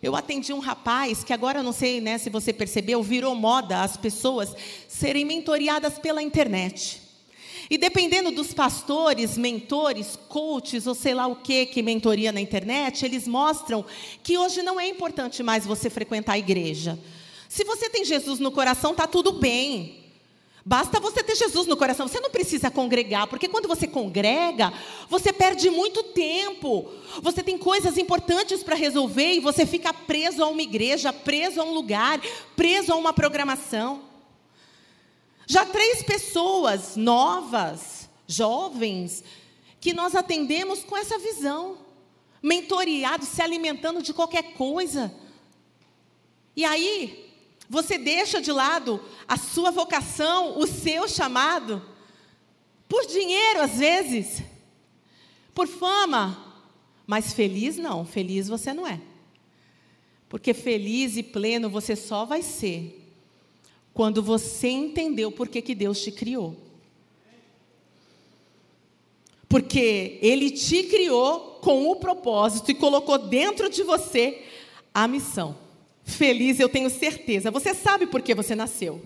[0.00, 3.96] eu atendi um rapaz que agora não sei, né, se você percebeu, virou moda as
[3.96, 4.54] pessoas
[4.86, 7.05] serem mentoriadas pela internet.
[7.68, 13.04] E dependendo dos pastores, mentores, coaches ou sei lá o que que mentoria na internet,
[13.04, 13.84] eles mostram
[14.22, 16.98] que hoje não é importante mais você frequentar a igreja.
[17.48, 20.04] Se você tem Jesus no coração, tá tudo bem.
[20.68, 22.08] Basta você ter Jesus no coração.
[22.08, 24.72] Você não precisa congregar, porque quando você congrega,
[25.08, 26.90] você perde muito tempo.
[27.22, 31.64] Você tem coisas importantes para resolver e você fica preso a uma igreja, preso a
[31.64, 32.20] um lugar,
[32.56, 34.05] preso a uma programação.
[35.46, 39.22] Já três pessoas novas, jovens,
[39.80, 41.78] que nós atendemos com essa visão,
[42.42, 45.14] mentoreados, se alimentando de qualquer coisa.
[46.56, 47.32] E aí,
[47.68, 51.80] você deixa de lado a sua vocação, o seu chamado,
[52.88, 54.42] por dinheiro às vezes,
[55.54, 56.64] por fama,
[57.06, 59.00] mas feliz não, feliz você não é.
[60.28, 63.05] Porque feliz e pleno você só vai ser
[63.96, 66.54] quando você entendeu por que, que Deus te criou.
[69.48, 74.42] Porque Ele te criou com o propósito e colocou dentro de você
[74.92, 75.56] a missão.
[76.04, 77.50] Feliz, eu tenho certeza.
[77.50, 79.00] Você sabe por que você nasceu.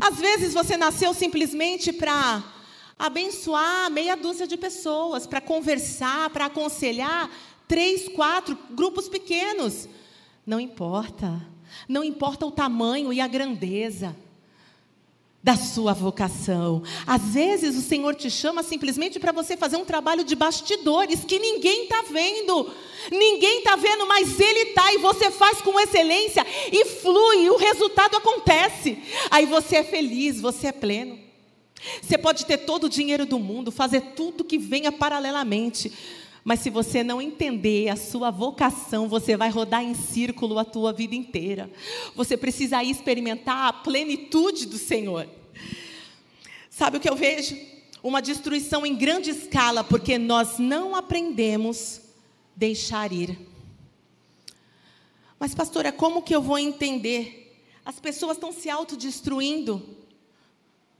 [0.00, 2.54] Às vezes você nasceu simplesmente para
[2.96, 7.28] abençoar meia dúzia de pessoas, para conversar, para aconselhar
[7.66, 9.88] três, quatro grupos pequenos.
[10.46, 11.53] Não importa.
[11.88, 14.16] Não importa o tamanho e a grandeza
[15.44, 16.82] da sua vocação.
[17.06, 21.38] Às vezes o Senhor te chama simplesmente para você fazer um trabalho de bastidores que
[21.38, 22.72] ninguém está vendo.
[23.12, 27.58] Ninguém está vendo, mas Ele está e você faz com excelência e flui, e o
[27.58, 28.98] resultado acontece.
[29.30, 31.18] Aí você é feliz, você é pleno.
[32.00, 35.92] Você pode ter todo o dinheiro do mundo, fazer tudo que venha paralelamente,
[36.44, 40.92] mas se você não entender a sua vocação, você vai rodar em círculo a tua
[40.92, 41.70] vida inteira.
[42.14, 45.26] Você precisa aí experimentar a plenitude do Senhor.
[46.68, 47.56] Sabe o que eu vejo?
[48.04, 52.02] uma destruição em grande escala, porque nós não aprendemos
[52.54, 53.38] deixar ir.
[55.40, 57.58] Mas, pastora, como que eu vou entender?
[57.82, 59.82] As pessoas estão se autodestruindo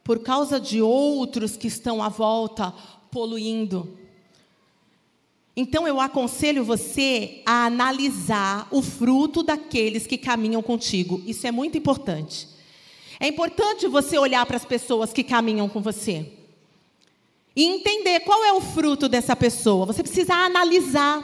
[0.02, 2.72] por causa de outros que estão à volta
[3.10, 3.98] poluindo.
[5.56, 11.22] Então eu aconselho você a analisar o fruto daqueles que caminham contigo.
[11.26, 12.48] Isso é muito importante.
[13.20, 16.26] É importante você olhar para as pessoas que caminham com você
[17.54, 19.86] e entender qual é o fruto dessa pessoa.
[19.86, 21.22] Você precisa analisar.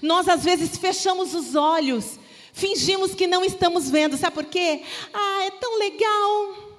[0.00, 2.20] Nós às vezes fechamos os olhos,
[2.52, 4.16] fingimos que não estamos vendo.
[4.16, 4.82] Sabe por quê?
[5.12, 6.78] Ah, é tão legal.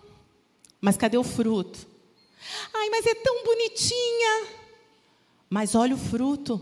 [0.80, 1.86] Mas cadê o fruto?
[2.74, 4.48] Ai, mas é tão bonitinha.
[5.50, 6.62] Mas olha o fruto.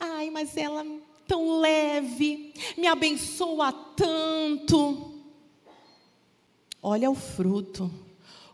[0.00, 0.84] Ai, mas ela
[1.28, 5.14] tão leve, me abençoa tanto.
[6.82, 7.88] Olha o fruto.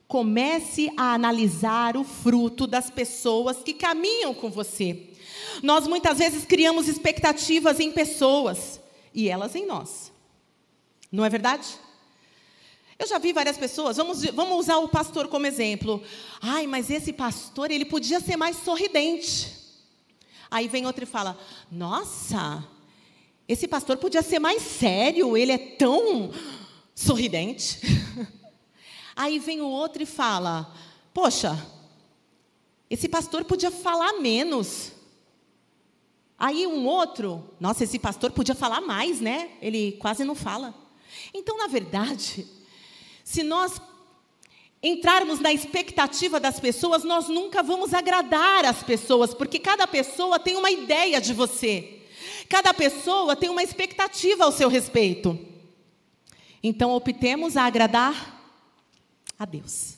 [0.07, 5.11] Comece a analisar o fruto das pessoas que caminham com você.
[5.63, 8.81] Nós muitas vezes criamos expectativas em pessoas
[9.15, 10.13] e elas em nós.
[11.11, 11.67] Não é verdade?
[12.99, 16.03] Eu já vi várias pessoas, vamos, vamos usar o pastor como exemplo.
[16.41, 19.65] Ai, mas esse pastor, ele podia ser mais sorridente.
[20.51, 21.39] Aí vem outro e fala:
[21.71, 22.67] Nossa,
[23.49, 26.31] esse pastor podia ser mais sério, ele é tão
[26.95, 27.81] sorridente.
[29.15, 30.75] Aí vem o outro e fala:
[31.13, 31.57] Poxa,
[32.89, 34.93] esse pastor podia falar menos.
[36.39, 39.53] Aí um outro, nossa, esse pastor podia falar mais, né?
[39.63, 40.75] Ele quase não fala.
[41.33, 42.47] Então, na verdade,
[43.25, 43.81] se nós
[44.87, 50.57] entrarmos na expectativa das pessoas, nós nunca vamos agradar as pessoas, porque cada pessoa tem
[50.57, 52.03] uma ideia de você.
[52.49, 55.38] Cada pessoa tem uma expectativa ao seu respeito.
[56.62, 58.40] Então, optemos a agradar
[59.38, 59.96] a Deus.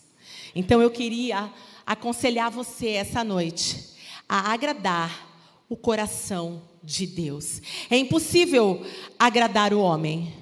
[0.55, 1.53] Então, eu queria
[1.87, 3.95] aconselhar você essa noite
[4.29, 5.29] a agradar
[5.69, 7.61] o coração de Deus.
[7.91, 8.85] É impossível
[9.19, 10.35] agradar o homem.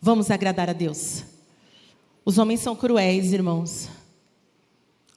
[0.00, 1.33] Vamos agradar a Deus.
[2.24, 3.88] Os homens são cruéis, irmãos.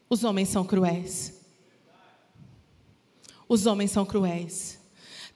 [0.10, 1.34] Os homens são cruéis.
[3.48, 4.78] Os homens são cruéis.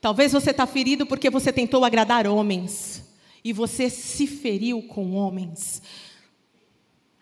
[0.00, 3.04] Talvez você está ferido porque você tentou agradar homens
[3.44, 5.80] e você se feriu com homens.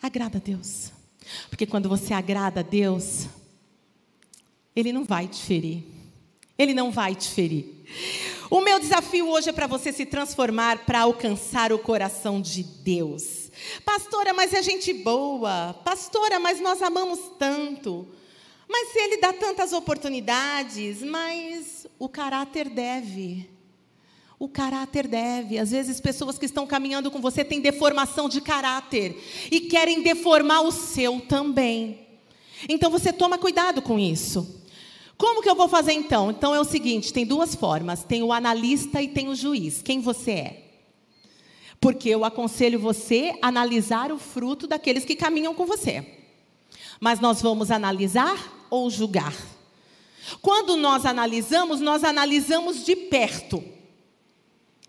[0.03, 0.91] Agrada a Deus.
[1.49, 3.29] Porque quando você agrada a Deus,
[4.75, 5.85] Ele não vai te ferir.
[6.59, 7.85] Ele não vai te ferir.
[8.51, 13.40] O meu desafio hoje é para você se transformar para alcançar o coração de Deus.
[13.85, 15.75] Pastora, mas é gente boa.
[15.85, 18.07] Pastora, mas nós amamos tanto.
[18.69, 23.51] Mas ele dá tantas oportunidades, mas o caráter deve.
[24.39, 25.59] O caráter deve.
[25.59, 29.21] Às vezes, pessoas que estão caminhando com você têm deformação de caráter
[29.51, 32.07] e querem deformar o seu também.
[32.69, 34.61] Então, você toma cuidado com isso.
[35.21, 36.31] Como que eu vou fazer então?
[36.31, 39.83] Então é o seguinte: tem duas formas: tem o analista e tem o juiz.
[39.83, 40.70] Quem você é?
[41.81, 46.05] Porque eu aconselho você a analisar o fruto daqueles que caminham com você.
[47.01, 49.35] Mas nós vamos analisar ou julgar?
[50.43, 53.65] Quando nós analisamos, nós analisamos de perto.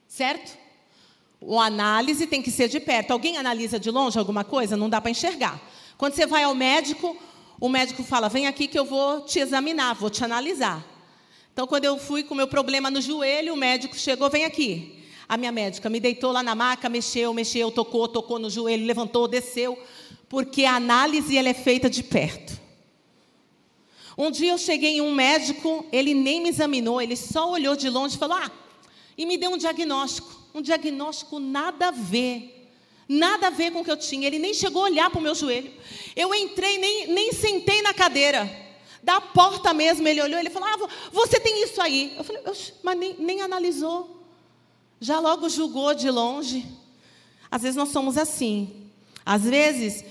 [0.07, 0.57] Certo?
[1.39, 3.11] O análise tem que ser de perto.
[3.11, 4.75] Alguém analisa de longe alguma coisa?
[4.75, 5.59] Não dá para enxergar.
[5.97, 7.17] Quando você vai ao médico,
[7.59, 10.85] o médico fala: vem aqui que eu vou te examinar, vou te analisar.
[11.53, 15.00] Então, quando eu fui com meu problema no joelho, o médico chegou: vem aqui.
[15.31, 19.29] A minha médica me deitou lá na maca, mexeu, mexeu, tocou, tocou no joelho, levantou,
[19.29, 19.81] desceu,
[20.27, 22.59] porque a análise ela é feita de perto.
[24.17, 27.89] Um dia eu cheguei em um médico, ele nem me examinou, ele só olhou de
[27.89, 28.51] longe e falou: "Ah",
[29.17, 32.67] e me deu um diagnóstico, um diagnóstico nada a ver.
[33.07, 34.27] Nada a ver com o que eu tinha.
[34.27, 35.71] Ele nem chegou a olhar para o meu joelho.
[36.13, 38.51] Eu entrei, nem, nem sentei na cadeira.
[39.01, 42.13] Da porta mesmo, ele olhou, ele falou: Ah, você tem isso aí.
[42.17, 42.41] Eu falei,
[42.83, 44.20] mas nem, nem analisou
[45.01, 46.65] já logo julgou de longe.
[47.49, 48.89] Às vezes nós somos assim.
[49.25, 50.05] Às vezes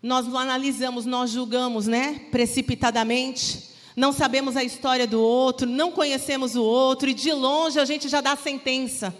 [0.00, 3.70] nós analisamos, nós julgamos, né, precipitadamente.
[3.94, 8.08] Não sabemos a história do outro, não conhecemos o outro e de longe a gente
[8.08, 9.14] já dá a sentença.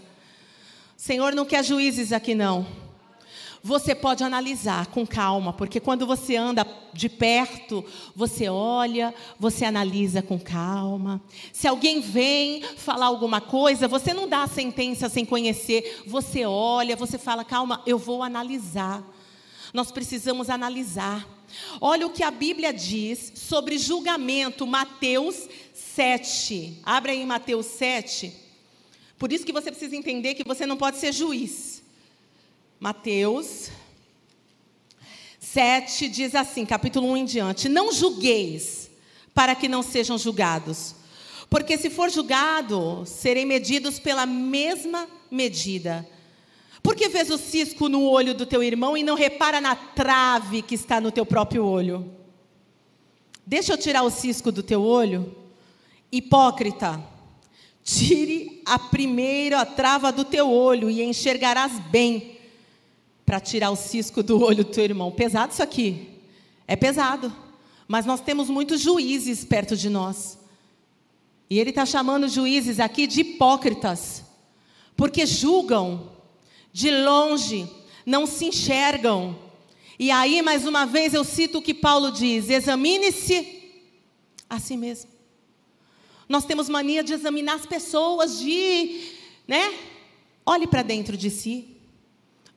[0.97, 2.82] O Senhor não quer juízes aqui não
[3.63, 7.85] você pode analisar com calma, porque quando você anda de perto,
[8.15, 11.23] você olha, você analisa com calma.
[11.53, 16.97] Se alguém vem falar alguma coisa, você não dá a sentença sem conhecer, você olha,
[16.97, 19.03] você fala, calma, eu vou analisar.
[19.73, 21.27] Nós precisamos analisar.
[21.81, 26.81] Olha o que a Bíblia diz sobre julgamento, Mateus 7.
[26.83, 28.33] Abre aí Mateus 7.
[29.19, 31.72] Por isso que você precisa entender que você não pode ser juiz.
[32.83, 33.71] Mateus
[35.39, 38.91] 7 diz assim, capítulo 1 em diante: Não julgueis,
[39.33, 40.97] para que não sejam julgados.
[41.49, 46.05] Porque se for julgado, serei medidos pela mesma medida.
[46.83, 50.61] Por que vês o cisco no olho do teu irmão e não repara na trave
[50.61, 52.13] que está no teu próprio olho?
[53.47, 55.37] Deixa eu tirar o cisco do teu olho?
[56.11, 57.01] Hipócrita,
[57.85, 62.42] tire a primeira trava do teu olho e enxergarás bem
[63.33, 65.11] para tirar o cisco do olho do teu irmão.
[65.11, 66.07] Pesado isso aqui.
[66.69, 67.35] É pesado.
[67.89, 70.39] Mas nós temos muitos juízes perto de nós.
[71.49, 74.23] E ele está chamando juízes aqui de hipócritas.
[74.95, 76.13] Porque julgam
[76.75, 77.67] de longe,
[78.05, 79.39] não se enxergam.
[79.99, 83.63] E aí, mais uma vez, eu cito o que Paulo diz: examine-se
[84.47, 85.11] a si mesmo.
[86.29, 89.11] Nós temos mania de examinar as pessoas, de,
[89.49, 89.73] né?
[90.45, 91.72] Olhe para dentro de si.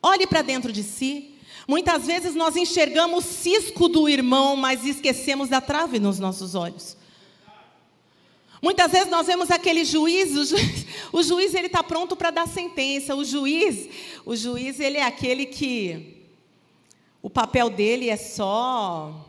[0.07, 1.33] Olhe para dentro de si.
[1.67, 6.95] Muitas vezes nós enxergamos o cisco do irmão, mas esquecemos da trave nos nossos olhos.
[8.61, 12.47] Muitas vezes nós vemos aquele juiz, o juiz, o juiz ele está pronto para dar
[12.47, 13.15] sentença.
[13.15, 13.89] O juiz,
[14.23, 16.23] o juiz ele é aquele que
[17.19, 19.27] o papel dele é só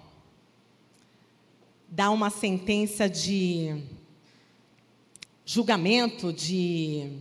[1.89, 3.83] dar uma sentença de
[5.43, 7.19] julgamento, de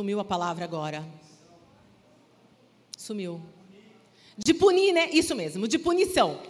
[0.00, 1.06] Sumiu a palavra agora.
[2.96, 3.38] Sumiu.
[4.34, 5.10] De punir, né?
[5.12, 6.40] Isso mesmo, de punição.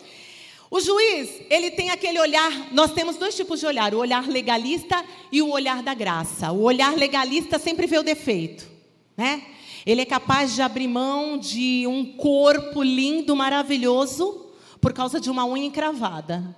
[0.71, 5.05] O juiz, ele tem aquele olhar, nós temos dois tipos de olhar, o olhar legalista
[5.33, 6.53] e o olhar da graça.
[6.53, 8.71] O olhar legalista sempre vê o defeito,
[9.17, 9.45] né?
[9.85, 14.47] Ele é capaz de abrir mão de um corpo lindo, maravilhoso,
[14.81, 16.57] por causa de uma unha encravada.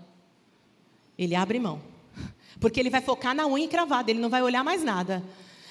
[1.17, 1.81] Ele abre mão.
[2.61, 5.25] Porque ele vai focar na unha encravada, ele não vai olhar mais nada.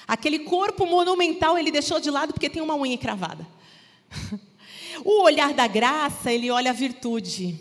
[0.08, 3.48] Aquele corpo monumental ele deixou de lado porque tem uma unha encravada.
[5.04, 7.58] O olhar da graça, ele olha a virtude.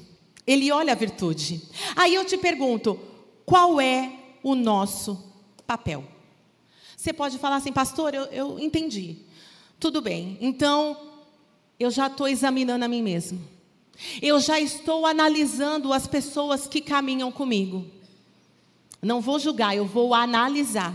[0.46, 1.62] Ele olha a virtude.
[1.96, 2.98] Aí eu te pergunto,
[3.46, 4.12] qual é
[4.42, 5.32] o nosso
[5.66, 6.04] papel?
[6.96, 9.18] Você pode falar assim, pastor, eu, eu entendi.
[9.78, 10.36] Tudo bem.
[10.40, 10.96] Então,
[11.78, 13.40] eu já estou examinando a mim mesmo.
[14.20, 17.86] Eu já estou analisando as pessoas que caminham comigo.
[19.00, 20.94] Não vou julgar, eu vou analisar.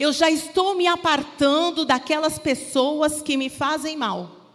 [0.00, 4.54] Eu já estou me apartando daquelas pessoas que me fazem mal.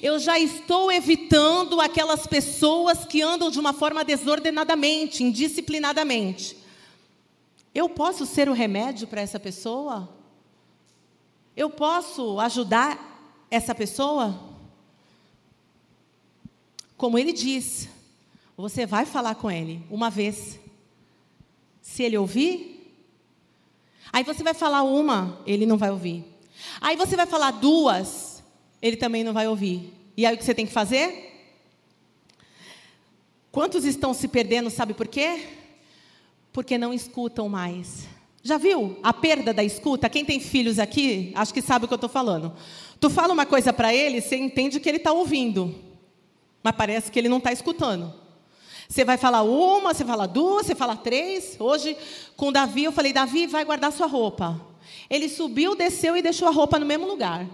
[0.00, 6.56] Eu já estou evitando aquelas pessoas que andam de uma forma desordenadamente, indisciplinadamente.
[7.74, 10.08] Eu posso ser o remédio para essa pessoa?
[11.56, 14.38] Eu posso ajudar essa pessoa?
[16.96, 17.88] Como ele diz,
[18.56, 20.60] você vai falar com ele uma vez.
[21.80, 22.71] Se ele ouvir,
[24.10, 26.24] Aí você vai falar uma, ele não vai ouvir.
[26.80, 28.42] Aí você vai falar duas,
[28.80, 29.92] ele também não vai ouvir.
[30.16, 31.30] E aí o que você tem que fazer?
[33.50, 35.46] Quantos estão se perdendo, sabe por quê?
[36.52, 38.08] Porque não escutam mais.
[38.42, 40.08] Já viu a perda da escuta?
[40.08, 42.52] Quem tem filhos aqui, acho que sabe o que eu estou falando.
[42.98, 45.74] Tu fala uma coisa para ele, você entende que ele está ouvindo,
[46.62, 48.21] mas parece que ele não está escutando.
[48.92, 51.56] Você vai falar uma, você fala duas, você fala três.
[51.58, 51.96] Hoje,
[52.36, 54.60] com Davi, eu falei: Davi, vai guardar sua roupa.
[55.08, 57.48] Ele subiu, desceu e deixou a roupa no mesmo lugar.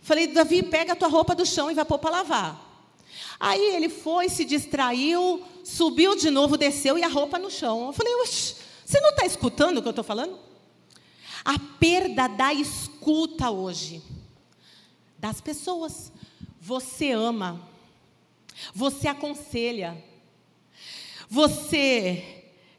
[0.00, 2.90] Falei: Davi, pega a tua roupa do chão e vai pôr para lavar.
[3.38, 7.86] Aí ele foi, se distraiu, subiu de novo, desceu e a roupa no chão.
[7.86, 10.40] Eu falei: você não está escutando o que eu estou falando?
[11.44, 14.02] A perda da escuta hoje
[15.16, 16.10] das pessoas.
[16.60, 17.60] Você ama,
[18.74, 20.07] você aconselha,
[21.28, 22.24] você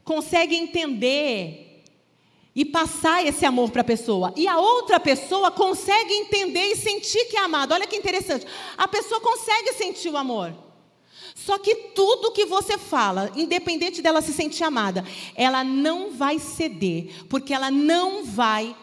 [0.03, 1.83] consegue entender
[2.55, 4.33] e passar esse amor para a pessoa.
[4.35, 7.75] E a outra pessoa consegue entender e sentir que é amada.
[7.75, 8.45] Olha que interessante.
[8.77, 10.53] A pessoa consegue sentir o amor.
[11.35, 17.25] Só que tudo que você fala, independente dela se sentir amada, ela não vai ceder,
[17.29, 18.75] porque ela não vai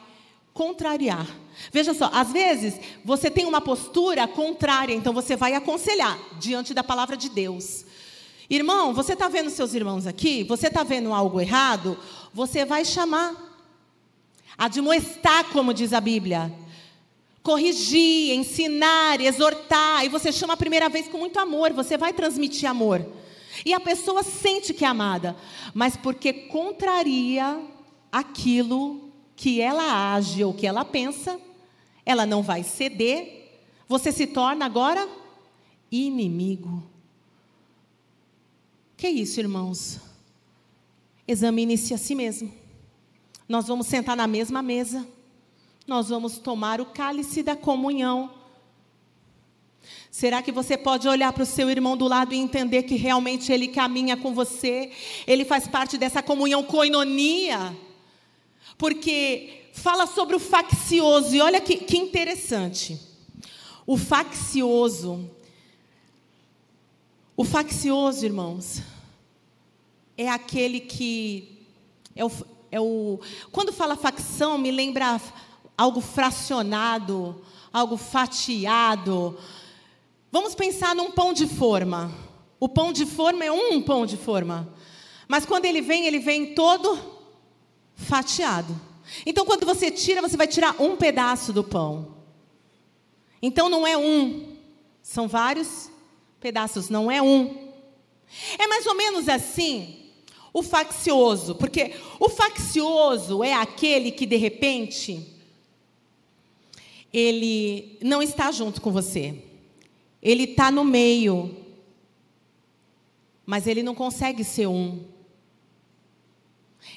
[0.54, 1.26] contrariar.
[1.72, 6.84] Veja só, às vezes você tem uma postura contrária, então você vai aconselhar diante da
[6.84, 7.85] palavra de Deus.
[8.48, 10.44] Irmão, você está vendo seus irmãos aqui?
[10.44, 11.98] Você está vendo algo errado?
[12.32, 13.34] Você vai chamar.
[14.56, 16.52] Admoestar, como diz a Bíblia.
[17.42, 20.04] Corrigir, ensinar, exortar.
[20.04, 21.72] E você chama a primeira vez com muito amor.
[21.72, 23.04] Você vai transmitir amor.
[23.64, 25.36] E a pessoa sente que é amada.
[25.74, 27.60] Mas porque contraria
[28.12, 31.38] aquilo que ela age ou que ela pensa,
[32.04, 33.60] ela não vai ceder.
[33.88, 35.06] Você se torna agora
[35.90, 36.95] inimigo.
[39.06, 40.00] Que isso, irmãos?
[41.28, 42.52] Examine-se a si mesmo.
[43.48, 45.06] Nós vamos sentar na mesma mesa.
[45.86, 48.34] Nós vamos tomar o cálice da comunhão.
[50.10, 53.52] Será que você pode olhar para o seu irmão do lado e entender que realmente
[53.52, 54.90] ele caminha com você?
[55.24, 57.78] Ele faz parte dessa comunhão coinonia?
[58.76, 63.00] Porque fala sobre o faccioso, e olha que, que interessante.
[63.86, 65.30] O faccioso.
[67.36, 68.82] O faccioso, irmãos,
[70.16, 71.66] é aquele que.
[72.14, 72.30] É o,
[72.70, 73.20] é o,
[73.52, 75.20] quando fala facção, me lembra
[75.76, 77.42] algo fracionado,
[77.72, 79.38] algo fatiado.
[80.32, 82.12] Vamos pensar num pão de forma.
[82.58, 84.72] O pão de forma é um pão de forma.
[85.28, 86.98] Mas quando ele vem, ele vem todo
[87.94, 88.78] fatiado.
[89.24, 92.16] Então, quando você tira, você vai tirar um pedaço do pão.
[93.42, 94.56] Então, não é um,
[95.02, 95.90] são vários
[96.40, 97.72] pedaços, não é um.
[98.58, 100.05] É mais ou menos assim
[100.56, 105.36] o faccioso, porque o faccioso é aquele que, de repente,
[107.12, 109.44] ele não está junto com você,
[110.22, 111.54] ele está no meio,
[113.44, 115.04] mas ele não consegue ser um.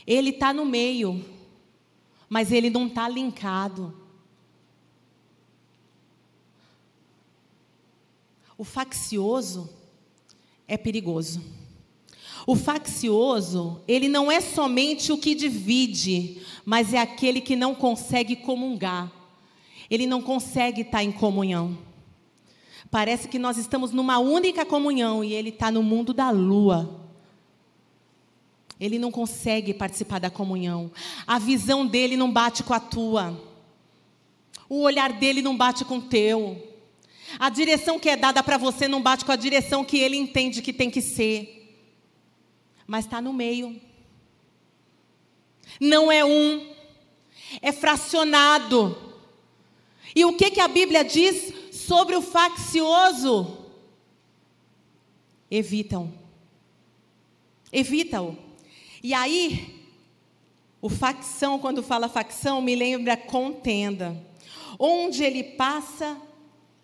[0.07, 1.22] Ele está no meio,
[2.30, 3.93] mas ele não está linkado.
[8.57, 9.70] O faccioso
[10.66, 11.59] é perigoso.
[12.50, 18.36] O faccioso, ele não é somente o que divide, mas é aquele que não consegue
[18.36, 19.12] comungar.
[19.88, 21.78] Ele não consegue estar em comunhão.
[22.89, 27.08] Parece que nós estamos numa única comunhão e ele está no mundo da lua.
[28.80, 30.91] Ele não consegue participar da comunhão.
[31.28, 33.39] A visão dele não bate com a tua.
[34.68, 36.68] O olhar dele não bate com o teu.
[37.38, 40.64] A direção que é dada para você não bate com a direção que ele entende
[40.64, 41.59] que tem que ser.
[42.90, 43.80] Mas está no meio.
[45.80, 46.74] Não é um,
[47.62, 48.98] é fracionado.
[50.16, 53.60] E o que, que a Bíblia diz sobre o faccioso?
[55.52, 56.12] Evitam.
[57.72, 58.36] Evita-o.
[59.04, 59.88] E aí,
[60.82, 64.20] o facção, quando fala facção, me lembra contenda.
[64.80, 66.20] Onde ele passa,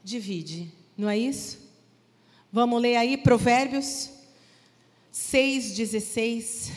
[0.03, 0.71] divide.
[0.95, 1.67] Não é isso?
[2.51, 4.13] Vamos ler aí Provérbios
[5.15, 6.73] 6,16.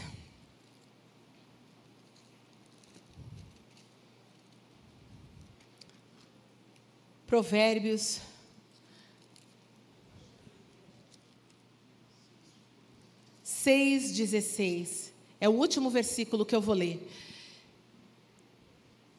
[7.27, 8.21] Provérbios
[13.43, 15.13] seis dezesseis.
[15.41, 17.07] É o último versículo que eu vou ler.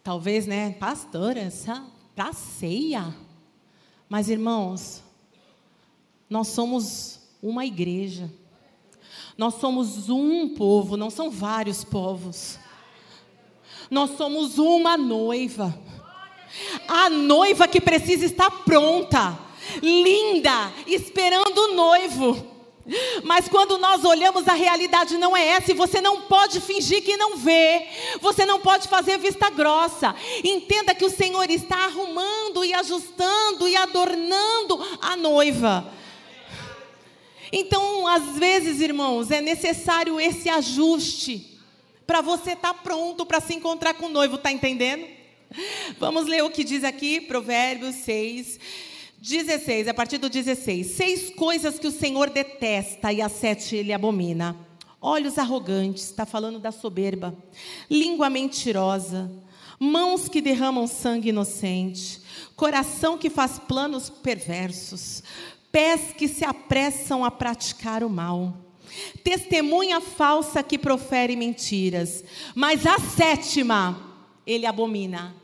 [0.02, 1.52] Talvez, né, pastora,
[2.16, 3.14] para ceia.
[4.08, 5.04] Mas irmãos,
[6.30, 8.32] nós somos uma igreja.
[9.40, 12.60] Nós somos um povo, não são vários povos.
[13.90, 15.74] Nós somos uma noiva.
[16.86, 19.40] A noiva que precisa estar pronta,
[19.82, 22.48] linda, esperando o noivo.
[23.24, 27.16] Mas quando nós olhamos, a realidade não é essa, e você não pode fingir que
[27.16, 27.88] não vê,
[28.20, 30.14] você não pode fazer vista grossa.
[30.44, 35.98] Entenda que o Senhor está arrumando e ajustando e adornando a noiva.
[37.52, 41.60] Então, às vezes, irmãos, é necessário esse ajuste
[42.06, 45.06] para você estar tá pronto para se encontrar com o noivo, está entendendo?
[46.00, 48.60] Vamos ler o que diz aqui, Provérbios 6.
[49.22, 50.88] 16, a partir do 16.
[50.88, 54.56] Seis coisas que o Senhor detesta e as sete ele abomina.
[55.02, 57.36] Olhos arrogantes, está falando da soberba.
[57.90, 59.30] Língua mentirosa.
[59.80, 62.22] Mãos que derramam sangue inocente.
[62.56, 65.24] Coração que faz planos perversos.
[65.72, 68.58] Pés que se apressam a praticar o mal.
[69.24, 72.24] Testemunha falsa que profere mentiras.
[72.56, 75.36] Mas a sétima ele abomina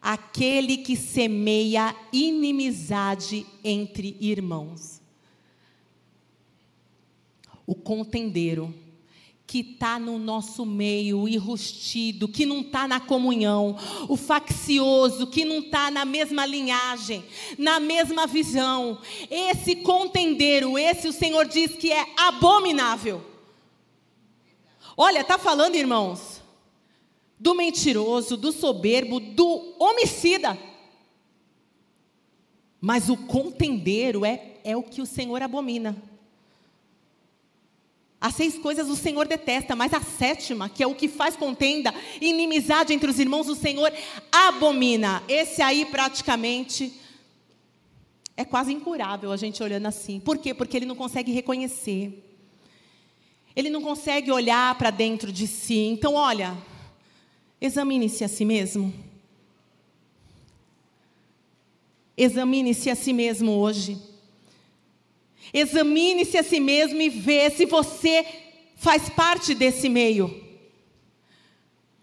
[0.00, 5.02] aquele que semeia inimizade entre irmãos.
[7.66, 8.72] O contendeiro,
[9.46, 13.76] que está no nosso meio, enrustido, que não está na comunhão,
[14.08, 17.24] o faccioso, que não está na mesma linhagem,
[17.56, 18.98] na mesma visão.
[19.30, 23.24] Esse contendeiro, esse o Senhor diz que é abominável.
[24.96, 26.42] Olha, está falando, irmãos,
[27.38, 30.58] do mentiroso, do soberbo, do homicida.
[32.80, 35.96] Mas o contendeiro é, é o que o Senhor abomina.
[38.26, 41.94] As seis coisas o Senhor detesta, mas a sétima, que é o que faz contenda,
[42.20, 43.92] inimizade entre os irmãos, o Senhor
[44.32, 45.22] abomina.
[45.28, 46.92] Esse aí praticamente
[48.36, 50.18] é quase incurável a gente olhando assim.
[50.18, 50.52] Por quê?
[50.52, 52.24] Porque ele não consegue reconhecer.
[53.54, 55.86] Ele não consegue olhar para dentro de si.
[55.86, 56.56] Então, olha,
[57.60, 58.92] Examine-se a si mesmo.
[62.16, 63.98] Examine-se a si mesmo hoje.
[65.58, 68.26] Examine-se a si mesmo e vê se você
[68.76, 70.44] faz parte desse meio.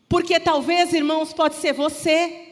[0.10, 2.48] Porque talvez, irmãos, pode ser você.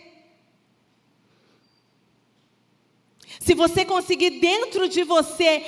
[3.39, 5.65] Se você conseguir dentro de você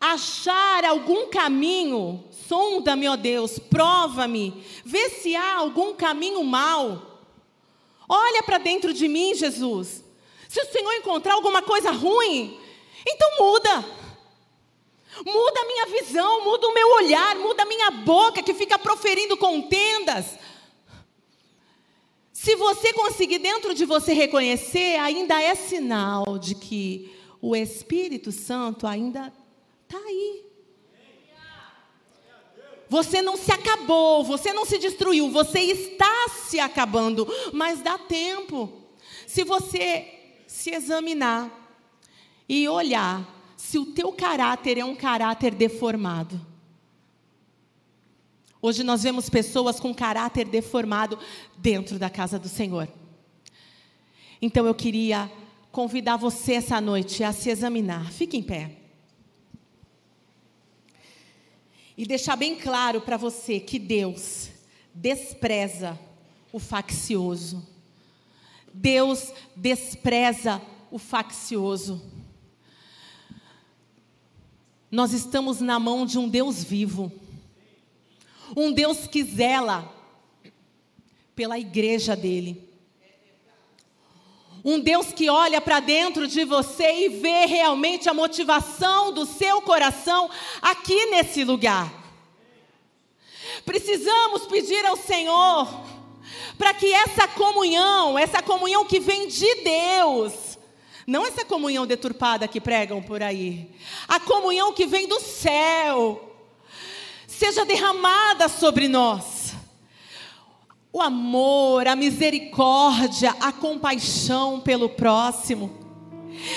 [0.00, 7.24] achar algum caminho, sonda-me, ó Deus, prova-me, vê se há algum caminho mal.
[8.08, 10.04] Olha para dentro de mim, Jesus.
[10.48, 12.56] Se o Senhor encontrar alguma coisa ruim,
[13.04, 14.03] então muda.
[15.24, 19.36] Muda a minha visão, muda o meu olhar, muda a minha boca que fica proferindo
[19.36, 20.38] contendas.
[22.32, 28.86] Se você conseguir dentro de você reconhecer, ainda é sinal de que o Espírito Santo
[28.86, 29.32] ainda
[29.82, 30.44] está aí.
[32.88, 38.72] Você não se acabou, você não se destruiu, você está se acabando, mas dá tempo.
[39.26, 40.12] Se você
[40.46, 41.50] se examinar
[42.48, 43.26] e olhar
[43.64, 46.38] se o teu caráter é um caráter deformado.
[48.60, 51.18] Hoje nós vemos pessoas com caráter deformado
[51.56, 52.86] dentro da casa do Senhor.
[54.40, 55.32] Então eu queria
[55.72, 58.12] convidar você essa noite a se examinar.
[58.12, 58.76] Fique em pé.
[61.96, 64.50] E deixar bem claro para você que Deus
[64.92, 65.98] despreza
[66.52, 67.66] o faccioso.
[68.74, 70.60] Deus despreza
[70.90, 72.23] o faccioso.
[74.94, 77.10] Nós estamos na mão de um Deus vivo.
[78.56, 79.92] Um Deus que zela
[81.34, 82.62] pela igreja dele.
[84.64, 89.60] Um Deus que olha para dentro de você e vê realmente a motivação do seu
[89.62, 90.30] coração
[90.62, 91.92] aqui nesse lugar.
[93.64, 95.68] Precisamos pedir ao Senhor
[96.56, 100.53] para que essa comunhão, essa comunhão que vem de Deus,
[101.06, 103.70] não essa comunhão deturpada que pregam por aí,
[104.08, 106.34] a comunhão que vem do céu,
[107.26, 109.54] seja derramada sobre nós.
[110.92, 115.84] O amor, a misericórdia, a compaixão pelo próximo.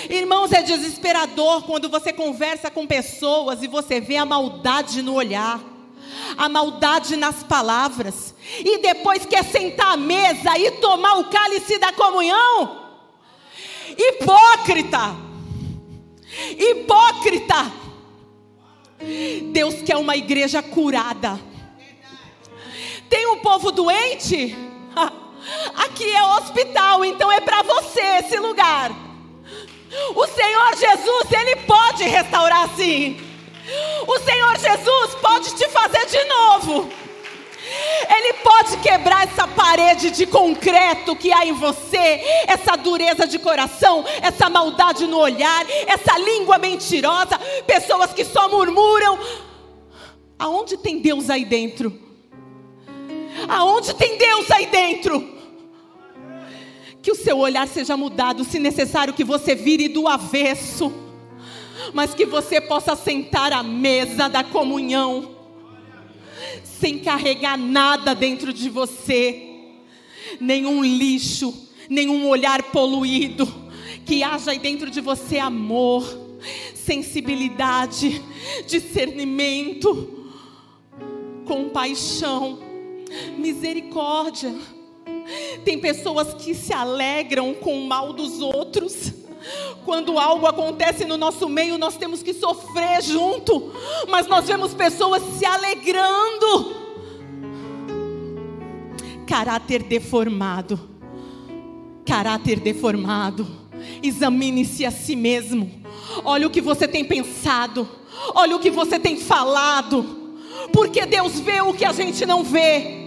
[0.10, 5.60] Irmãos, é desesperador quando você conversa com pessoas e você vê a maldade no olhar,
[6.38, 11.92] a maldade nas palavras, e depois quer sentar à mesa e tomar o cálice da
[11.92, 12.87] comunhão.
[13.98, 15.16] Hipócrita!
[16.58, 17.72] Hipócrita!
[19.52, 21.40] Deus quer uma igreja curada.
[23.10, 24.56] Tem um povo doente?
[25.76, 28.92] Aqui é hospital, então é para você esse lugar.
[30.16, 33.18] O Senhor Jesus, Ele pode restaurar sim.
[34.08, 37.07] O Senhor Jesus pode te fazer de novo.
[38.10, 44.04] Ele pode quebrar essa parede de concreto que há em você, essa dureza de coração,
[44.22, 49.18] essa maldade no olhar, essa língua mentirosa, pessoas que só murmuram.
[50.40, 51.98] Aonde tem Deus aí dentro?
[53.48, 55.36] Aonde tem Deus aí dentro?
[57.02, 60.92] Que o seu olhar seja mudado, se necessário que você vire do avesso,
[61.94, 65.37] mas que você possa sentar à mesa da comunhão
[66.80, 69.50] sem carregar nada dentro de você,
[70.40, 73.48] nenhum lixo, nenhum olhar poluído,
[74.06, 76.06] que haja aí dentro de você amor,
[76.76, 78.22] sensibilidade,
[78.68, 80.30] discernimento,
[81.46, 82.60] compaixão,
[83.38, 84.54] misericórdia.
[85.66, 89.14] Tem pessoas que se alegram com o mal dos outros.
[89.86, 93.72] Quando algo acontece no nosso meio, nós temos que sofrer junto,
[94.08, 96.76] mas nós vemos pessoas se alegrando.
[99.26, 100.80] Caráter deformado,
[102.06, 103.48] caráter deformado.
[104.02, 105.72] Examine-se a si mesmo.
[106.24, 107.88] Olha o que você tem pensado,
[108.34, 110.38] olha o que você tem falado,
[110.74, 113.07] porque Deus vê o que a gente não vê.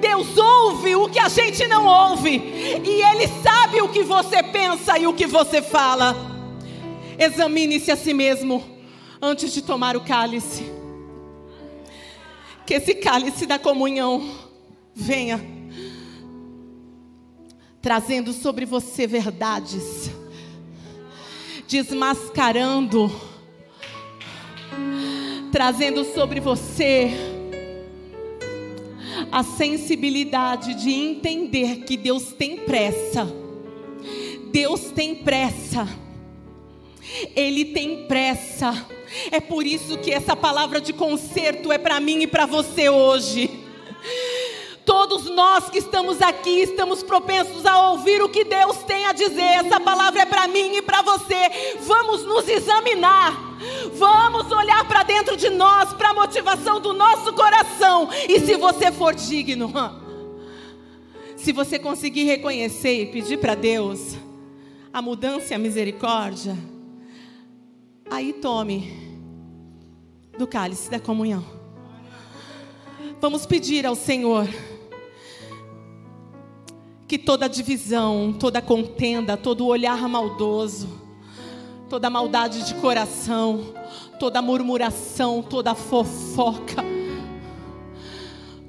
[0.00, 2.36] Deus ouve o que a gente não ouve,
[2.84, 6.16] e Ele sabe o que você pensa e o que você fala.
[7.18, 8.64] Examine-se a si mesmo
[9.20, 10.64] antes de tomar o cálice.
[12.64, 14.28] Que esse cálice da comunhão
[14.94, 15.40] venha
[17.80, 20.10] trazendo sobre você verdades,
[21.66, 23.10] desmascarando,
[25.50, 27.27] trazendo sobre você
[29.30, 33.26] a sensibilidade de entender que Deus tem pressa.
[34.52, 35.88] Deus tem pressa.
[37.34, 38.86] Ele tem pressa.
[39.30, 43.48] É por isso que essa palavra de conserto é para mim e para você hoje.
[44.84, 49.12] Todo Todos nós que estamos aqui estamos propensos a ouvir o que Deus tem a
[49.12, 49.64] dizer.
[49.64, 51.76] Essa palavra é para mim e para você.
[51.80, 53.47] Vamos nos examinar.
[53.94, 58.08] Vamos olhar para dentro de nós, para a motivação do nosso coração.
[58.28, 59.72] E se você for digno,
[61.36, 64.16] se você conseguir reconhecer e pedir para Deus
[64.92, 66.56] a mudança e a misericórdia,
[68.10, 68.92] aí tome
[70.38, 71.44] do cálice da comunhão.
[73.20, 74.48] Vamos pedir ao Senhor
[77.08, 81.07] que toda divisão, toda contenda, todo olhar maldoso,
[81.88, 83.72] toda maldade de coração,
[84.20, 86.84] toda murmuração, toda fofoca,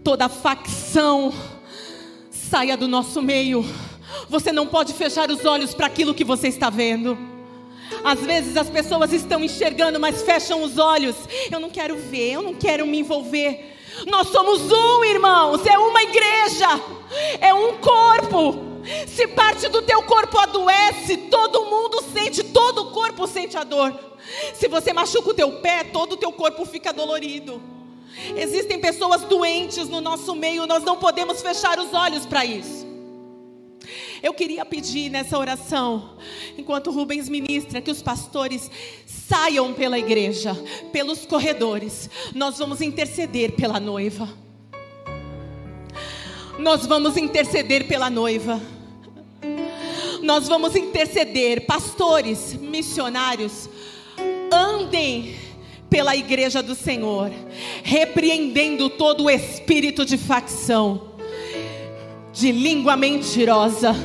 [0.03, 1.33] toda facção
[2.31, 3.65] saia do nosso meio.
[4.29, 7.17] Você não pode fechar os olhos para aquilo que você está vendo.
[8.03, 11.15] Às vezes as pessoas estão enxergando, mas fecham os olhos.
[11.51, 13.75] Eu não quero ver, eu não quero me envolver.
[14.07, 16.67] Nós somos um, irmãos, é uma igreja,
[17.41, 18.68] é um corpo.
[19.07, 23.93] Se parte do teu corpo adoece, todo mundo sente, todo o corpo sente a dor.
[24.53, 27.61] Se você machuca o teu pé, todo o teu corpo fica dolorido.
[28.35, 32.87] Existem pessoas doentes no nosso meio, nós não podemos fechar os olhos para isso.
[34.21, 36.17] Eu queria pedir nessa oração,
[36.57, 38.69] enquanto Rubens ministra, que os pastores
[39.05, 40.53] saiam pela igreja,
[40.91, 42.09] pelos corredores.
[42.35, 44.27] Nós vamos interceder pela noiva.
[46.59, 48.61] Nós vamos interceder pela noiva.
[50.21, 53.69] Nós vamos interceder, pastores, missionários,
[54.51, 55.37] andem
[55.89, 57.31] pela igreja do Senhor,
[57.81, 61.13] repreendendo todo o espírito de facção
[62.33, 63.95] de língua mentirosa.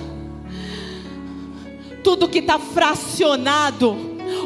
[2.04, 3.96] Tudo que está fracionado,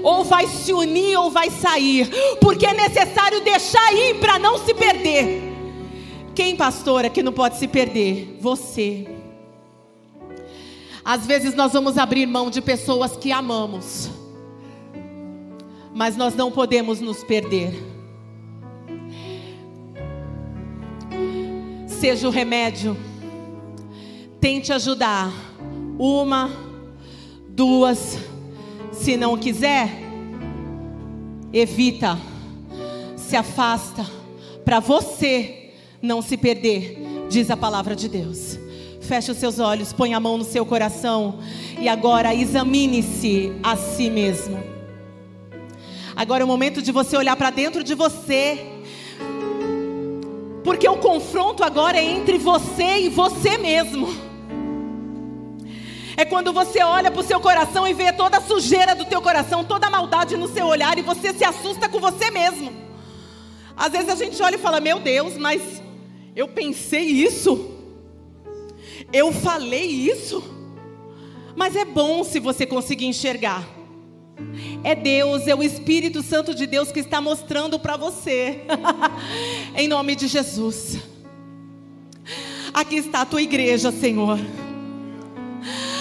[0.02, 2.08] ou vai se unir ou vai sair,
[2.40, 5.47] porque é necessário deixar ir para não se perder.
[6.38, 8.38] Quem, pastora, que não pode se perder?
[8.40, 9.08] Você.
[11.04, 14.08] Às vezes nós vamos abrir mão de pessoas que amamos,
[15.92, 17.74] mas nós não podemos nos perder.
[21.88, 22.96] Seja o remédio
[24.40, 25.32] Tente ajudar.
[25.98, 26.52] Uma,
[27.48, 28.16] duas.
[28.92, 29.90] Se não quiser,
[31.52, 32.16] evita.
[33.16, 34.06] Se afasta.
[34.64, 35.67] Para você
[36.00, 38.58] não se perder, diz a palavra de Deus.
[39.00, 41.38] Feche os seus olhos, põe a mão no seu coração
[41.78, 44.62] e agora examine-se a si mesmo.
[46.14, 48.66] Agora é o momento de você olhar para dentro de você.
[50.64, 54.08] Porque o confronto agora é entre você e você mesmo.
[56.16, 59.22] É quando você olha para o seu coração e vê toda a sujeira do teu
[59.22, 62.72] coração, toda a maldade no seu olhar e você se assusta com você mesmo.
[63.76, 65.80] Às vezes a gente olha e fala: Meu Deus, mas
[66.38, 67.68] eu pensei isso,
[69.12, 70.40] eu falei isso.
[71.56, 73.68] Mas é bom se você conseguir enxergar.
[74.84, 78.60] É Deus, é o Espírito Santo de Deus que está mostrando para você.
[79.74, 80.98] em nome de Jesus.
[82.72, 84.38] Aqui está a tua igreja, Senhor.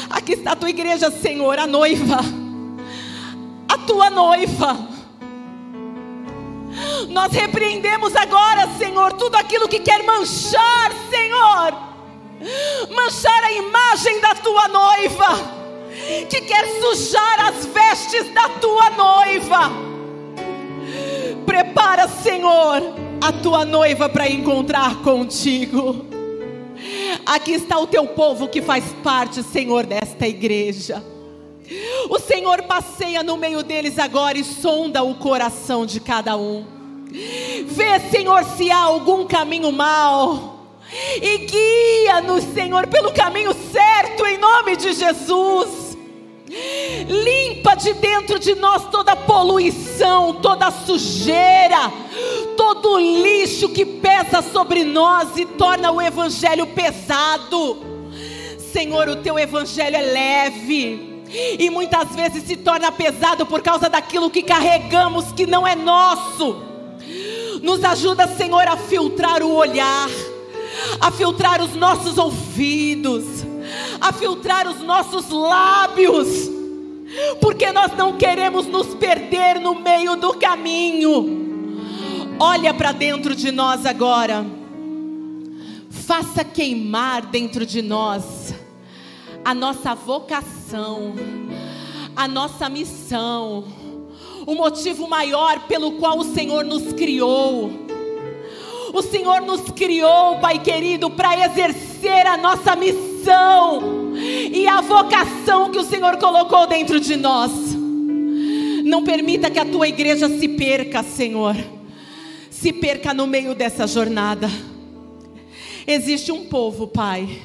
[0.08, 2.20] Aqui está a tua igreja, Senhor, a noiva.
[3.68, 4.97] A tua noiva.
[7.10, 11.74] Nós repreendemos agora, Senhor, tudo aquilo que quer manchar, Senhor.
[12.90, 15.58] Manchar a imagem da tua noiva.
[16.30, 19.72] Que quer sujar as vestes da tua noiva.
[21.46, 22.82] Prepara, Senhor,
[23.22, 26.06] a tua noiva para encontrar contigo.
[27.26, 31.04] Aqui está o teu povo que faz parte, Senhor, desta igreja.
[32.10, 36.77] O Senhor passeia no meio deles agora e sonda o coração de cada um.
[37.10, 40.58] Vê, Senhor, se há algum caminho mal.
[41.22, 45.98] E guia-nos, Senhor, pelo caminho certo, em nome de Jesus.
[47.08, 51.92] Limpa de dentro de nós toda poluição, toda sujeira,
[52.56, 57.86] todo lixo que pesa sobre nós e torna o evangelho pesado.
[58.72, 61.24] Senhor, o teu evangelho é leve
[61.60, 66.67] e muitas vezes se torna pesado por causa daquilo que carregamos que não é nosso.
[67.62, 70.10] Nos ajuda, Senhor, a filtrar o olhar,
[71.00, 73.24] a filtrar os nossos ouvidos,
[74.00, 76.50] a filtrar os nossos lábios,
[77.42, 81.46] porque nós não queremos nos perder no meio do caminho.
[82.40, 84.46] Olha para dentro de nós agora,
[85.90, 88.54] faça queimar dentro de nós
[89.44, 91.16] a nossa vocação,
[92.16, 93.64] a nossa missão,
[94.46, 97.88] o motivo maior pelo qual o Senhor nos criou
[98.94, 104.14] O Senhor nos criou, Pai querido, para exercer a nossa missão
[104.52, 107.52] e a vocação que o Senhor colocou dentro de nós.
[108.84, 111.56] Não permita que a tua igreja se perca, Senhor.
[112.50, 114.50] Se perca no meio dessa jornada.
[115.86, 117.42] Existe um povo, Pai,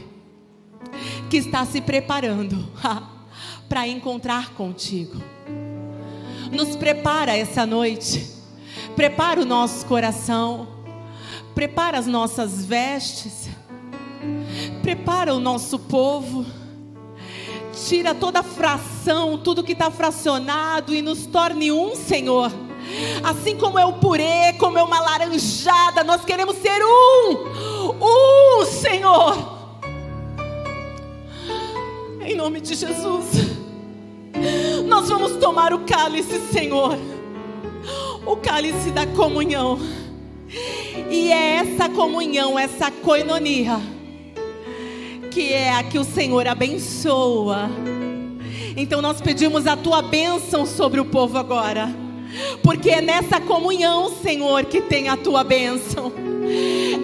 [1.28, 2.56] que está se preparando
[3.68, 5.20] para encontrar contigo.
[6.52, 8.30] Nos prepara essa noite.
[8.94, 10.68] Prepara o nosso coração.
[11.54, 13.48] Prepara as nossas vestes.
[14.82, 16.44] Prepara o nosso povo.
[17.88, 22.52] Tira toda fração, tudo que está fracionado e nos torne um, Senhor.
[23.24, 27.46] Assim como é o purê, como é uma laranjada, nós queremos ser um.
[27.98, 29.62] Um, Senhor.
[32.20, 33.61] Em nome de Jesus.
[34.86, 36.98] Nós vamos tomar o cálice, Senhor.
[38.26, 39.78] O cálice da comunhão.
[41.10, 43.80] E é essa comunhão, essa coinonia,
[45.30, 47.70] que é a que o Senhor abençoa.
[48.76, 51.94] Então nós pedimos a tua bênção sobre o povo agora.
[52.62, 56.12] Porque é nessa comunhão, Senhor, que tem a tua bênção.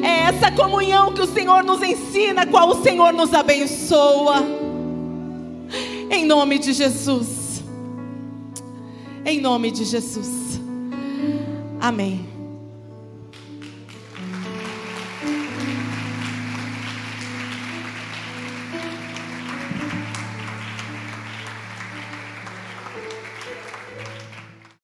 [0.02, 4.67] É essa comunhão que o Senhor nos ensina, qual o Senhor nos abençoa.
[6.10, 7.62] Em nome de Jesus.
[9.24, 10.60] Em nome de Jesus.
[11.80, 12.37] Amém.